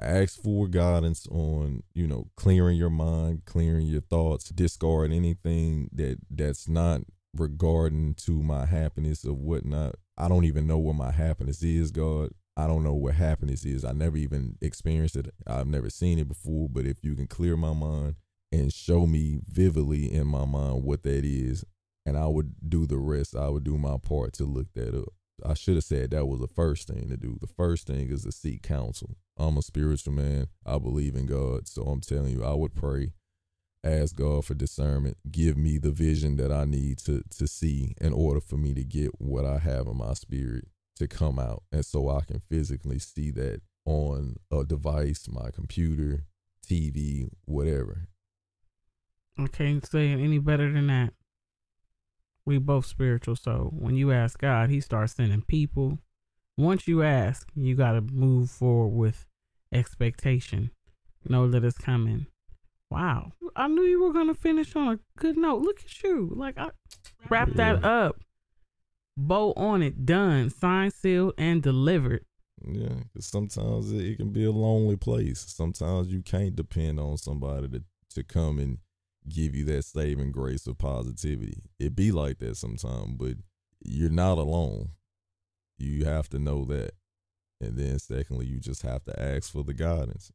ask 0.00 0.42
for 0.42 0.68
guidance 0.68 1.26
on 1.28 1.82
you 1.94 2.06
know 2.06 2.28
clearing 2.36 2.76
your 2.76 2.90
mind 2.90 3.42
clearing 3.46 3.86
your 3.86 4.02
thoughts 4.02 4.50
discard 4.50 5.10
anything 5.10 5.88
that 5.92 6.18
that's 6.30 6.68
not 6.68 7.00
regarding 7.40 8.14
to 8.14 8.42
my 8.42 8.66
happiness 8.66 9.24
or 9.24 9.34
whatnot. 9.34 9.96
I 10.16 10.28
don't 10.28 10.44
even 10.44 10.66
know 10.66 10.78
what 10.78 10.96
my 10.96 11.10
happiness 11.10 11.62
is 11.62 11.90
god. 11.90 12.30
I 12.56 12.66
don't 12.66 12.82
know 12.82 12.94
what 12.94 13.14
happiness 13.14 13.66
is. 13.66 13.84
I 13.84 13.92
never 13.92 14.16
even 14.16 14.56
experienced 14.62 15.16
it. 15.16 15.34
I've 15.46 15.66
never 15.66 15.90
seen 15.90 16.18
it 16.18 16.26
before. 16.26 16.68
But 16.70 16.86
if 16.86 17.04
you 17.04 17.14
can 17.14 17.26
clear 17.26 17.54
my 17.54 17.74
mind 17.74 18.16
and 18.50 18.72
show 18.72 19.06
me 19.06 19.40
vividly 19.46 20.12
in 20.12 20.26
my 20.26 20.44
mind 20.46 20.84
what 20.84 21.02
that 21.02 21.24
is 21.24 21.64
and 22.06 22.16
i 22.16 22.26
would 22.26 22.54
do 22.68 22.86
the 22.86 22.96
rest 22.96 23.34
i 23.34 23.48
would 23.48 23.64
do 23.64 23.76
my 23.76 23.96
part 23.98 24.32
to 24.32 24.44
look 24.44 24.72
that 24.74 24.94
up 24.94 25.12
I 25.44 25.54
should 25.54 25.74
have 25.74 25.84
said 25.84 26.10
that 26.10 26.26
was 26.26 26.40
the 26.40 26.48
first 26.48 26.88
thing 26.88 27.08
to 27.08 27.16
do. 27.16 27.38
The 27.40 27.46
first 27.46 27.86
thing 27.86 28.10
is 28.10 28.24
to 28.24 28.32
seek 28.32 28.62
counsel. 28.62 29.16
I'm 29.36 29.56
a 29.56 29.62
spiritual 29.62 30.14
man. 30.14 30.46
I 30.64 30.78
believe 30.78 31.14
in 31.14 31.26
God. 31.26 31.68
So 31.68 31.82
I'm 31.82 32.00
telling 32.00 32.32
you, 32.32 32.44
I 32.44 32.54
would 32.54 32.74
pray, 32.74 33.12
ask 33.84 34.16
God 34.16 34.44
for 34.44 34.54
discernment, 34.54 35.18
give 35.30 35.56
me 35.56 35.78
the 35.78 35.90
vision 35.90 36.36
that 36.36 36.50
I 36.50 36.64
need 36.64 36.98
to 37.00 37.22
to 37.38 37.46
see 37.46 37.94
in 38.00 38.12
order 38.12 38.40
for 38.40 38.56
me 38.56 38.74
to 38.74 38.84
get 38.84 39.20
what 39.20 39.44
I 39.44 39.58
have 39.58 39.86
in 39.86 39.98
my 39.98 40.14
spirit 40.14 40.68
to 40.96 41.06
come 41.06 41.38
out. 41.38 41.62
And 41.70 41.84
so 41.84 42.08
I 42.08 42.22
can 42.22 42.40
physically 42.48 42.98
see 42.98 43.30
that 43.32 43.60
on 43.84 44.36
a 44.50 44.64
device, 44.64 45.28
my 45.28 45.50
computer, 45.50 46.24
TV, 46.66 47.28
whatever. 47.44 48.08
I 49.38 49.46
can't 49.48 49.84
say 49.86 50.12
it 50.12 50.18
any 50.18 50.38
better 50.38 50.72
than 50.72 50.86
that. 50.86 51.12
We 52.46 52.58
both 52.58 52.86
spiritual, 52.86 53.36
so 53.36 53.70
when 53.76 53.96
you 53.96 54.12
ask 54.12 54.38
God, 54.38 54.70
He 54.70 54.80
starts 54.80 55.14
sending 55.14 55.42
people, 55.42 55.98
once 56.56 56.88
you 56.88 57.02
ask, 57.02 57.48
you 57.54 57.74
got 57.74 57.92
to 57.92 58.00
move 58.00 58.50
forward 58.50 58.96
with 58.96 59.26
expectation. 59.72 60.70
Know 61.28 61.50
that 61.50 61.64
it's 61.64 61.76
coming. 61.76 62.26
Wow. 62.90 63.32
I 63.56 63.68
knew 63.68 63.82
you 63.82 64.02
were 64.02 64.12
going 64.12 64.28
to 64.28 64.34
finish 64.34 64.74
on 64.76 64.88
a 64.88 64.98
good 65.18 65.36
note. 65.36 65.62
Look 65.62 65.80
at 65.84 66.02
you. 66.02 66.32
Like, 66.34 66.56
I 66.56 66.70
wrap 67.28 67.48
yeah. 67.48 67.74
that 67.74 67.84
up. 67.84 68.20
Bow 69.16 69.52
on 69.56 69.82
it. 69.82 70.06
Done. 70.06 70.50
Signed, 70.50 70.92
sealed, 70.92 71.34
and 71.36 71.62
delivered. 71.62 72.24
Yeah. 72.64 73.00
Because 73.12 73.26
sometimes 73.26 73.92
it, 73.92 74.04
it 74.04 74.16
can 74.18 74.30
be 74.30 74.44
a 74.44 74.52
lonely 74.52 74.96
place. 74.96 75.44
Sometimes 75.48 76.08
you 76.08 76.22
can't 76.22 76.54
depend 76.56 77.00
on 77.00 77.18
somebody 77.18 77.68
to, 77.68 77.82
to 78.14 78.22
come 78.22 78.58
and 78.58 78.78
give 79.28 79.54
you 79.54 79.64
that 79.64 79.84
saving 79.84 80.32
grace 80.32 80.66
of 80.66 80.78
positivity. 80.78 81.62
It 81.78 81.96
be 81.96 82.12
like 82.12 82.38
that 82.38 82.56
sometimes, 82.56 83.16
but 83.16 83.36
you're 83.84 84.10
not 84.10 84.38
alone. 84.38 84.90
You 85.78 86.04
have 86.04 86.28
to 86.30 86.38
know 86.38 86.64
that. 86.66 86.92
And 87.60 87.76
then 87.76 87.98
secondly, 87.98 88.46
you 88.46 88.60
just 88.60 88.82
have 88.82 89.04
to 89.04 89.20
ask 89.20 89.50
for 89.50 89.64
the 89.64 89.74
guidance. 89.74 90.30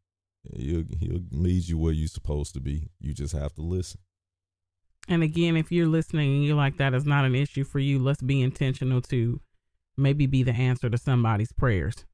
He'll 0.56 0.86
he'll 1.00 1.22
lead 1.32 1.68
you 1.68 1.78
where 1.78 1.94
you're 1.94 2.08
supposed 2.08 2.54
to 2.56 2.60
be. 2.60 2.90
You 3.00 3.14
just 3.14 3.34
have 3.34 3.54
to 3.56 3.62
listen. 3.62 4.00
And 5.08 5.24
again, 5.24 5.56
if 5.56 5.72
you're 5.72 5.88
listening 5.88 6.36
and 6.36 6.46
you're 6.46 6.56
like 6.56 6.78
that 6.78 6.94
is 6.94 7.06
not 7.06 7.26
an 7.26 7.36
issue 7.36 7.64
for 7.64 7.80
you, 7.80 8.00
let's 8.00 8.22
be 8.22 8.42
intentional 8.42 9.02
to 9.04 9.40
maybe 9.98 10.26
be 10.26 10.44
the 10.44 10.54
answer 10.54 10.90
to 10.90 10.98
somebody's 10.98 11.52
prayers. 11.52 12.06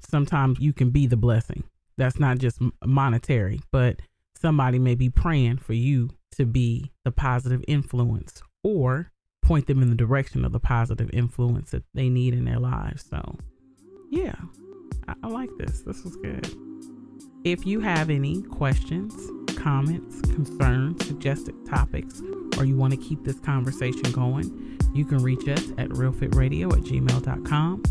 Sometimes 0.00 0.60
you 0.60 0.72
can 0.72 0.90
be 0.90 1.06
the 1.06 1.16
blessing. 1.16 1.64
That's 1.96 2.20
not 2.20 2.38
just 2.38 2.58
monetary, 2.84 3.60
but 3.72 4.00
somebody 4.40 4.78
may 4.78 4.94
be 4.94 5.10
praying 5.10 5.58
for 5.58 5.72
you 5.72 6.10
to 6.32 6.46
be 6.46 6.92
the 7.04 7.10
positive 7.10 7.64
influence 7.66 8.42
or 8.62 9.10
point 9.42 9.66
them 9.66 9.82
in 9.82 9.88
the 9.88 9.96
direction 9.96 10.44
of 10.44 10.52
the 10.52 10.60
positive 10.60 11.10
influence 11.12 11.70
that 11.70 11.84
they 11.94 12.08
need 12.08 12.34
in 12.34 12.44
their 12.44 12.58
lives. 12.58 13.04
So, 13.08 13.38
yeah, 14.10 14.34
I, 15.08 15.14
I 15.22 15.28
like 15.28 15.50
this. 15.58 15.80
This 15.82 16.04
was 16.04 16.16
good. 16.16 16.54
If 17.44 17.66
you 17.66 17.80
have 17.80 18.10
any 18.10 18.42
questions, 18.42 19.14
comments, 19.56 20.20
concerns, 20.22 21.06
suggested 21.06 21.54
topics, 21.66 22.20
or 22.58 22.64
you 22.64 22.76
want 22.76 22.92
to 22.92 22.98
keep 22.98 23.24
this 23.24 23.38
conversation 23.40 24.10
going, 24.12 24.78
you 24.94 25.04
can 25.04 25.18
reach 25.18 25.48
us 25.48 25.70
at 25.78 25.88
realfitradio 25.90 26.72
at 26.72 26.84
gmail.com. 26.84 27.82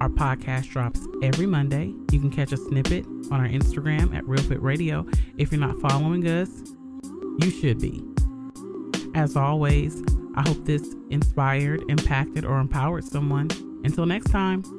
Our 0.00 0.08
podcast 0.08 0.70
drops 0.70 1.00
every 1.22 1.46
Monday. 1.46 1.92
You 2.12 2.20
can 2.20 2.30
catch 2.30 2.52
a 2.52 2.56
snippet 2.56 3.04
on 3.30 3.40
our 3.40 3.48
Instagram 3.48 4.14
at 4.14 4.24
realfitradio. 4.24 5.12
If 5.36 5.52
you're 5.52 5.60
not 5.60 5.80
following 5.80 6.26
us, 6.26 6.50
you 7.38 7.50
should 7.50 7.80
be. 7.80 8.02
As 9.14 9.36
always, 9.36 10.02
I 10.34 10.48
hope 10.48 10.64
this 10.64 10.94
inspired, 11.10 11.82
impacted, 11.88 12.44
or 12.44 12.58
empowered 12.58 13.04
someone. 13.04 13.50
Until 13.84 14.06
next 14.06 14.30
time. 14.30 14.77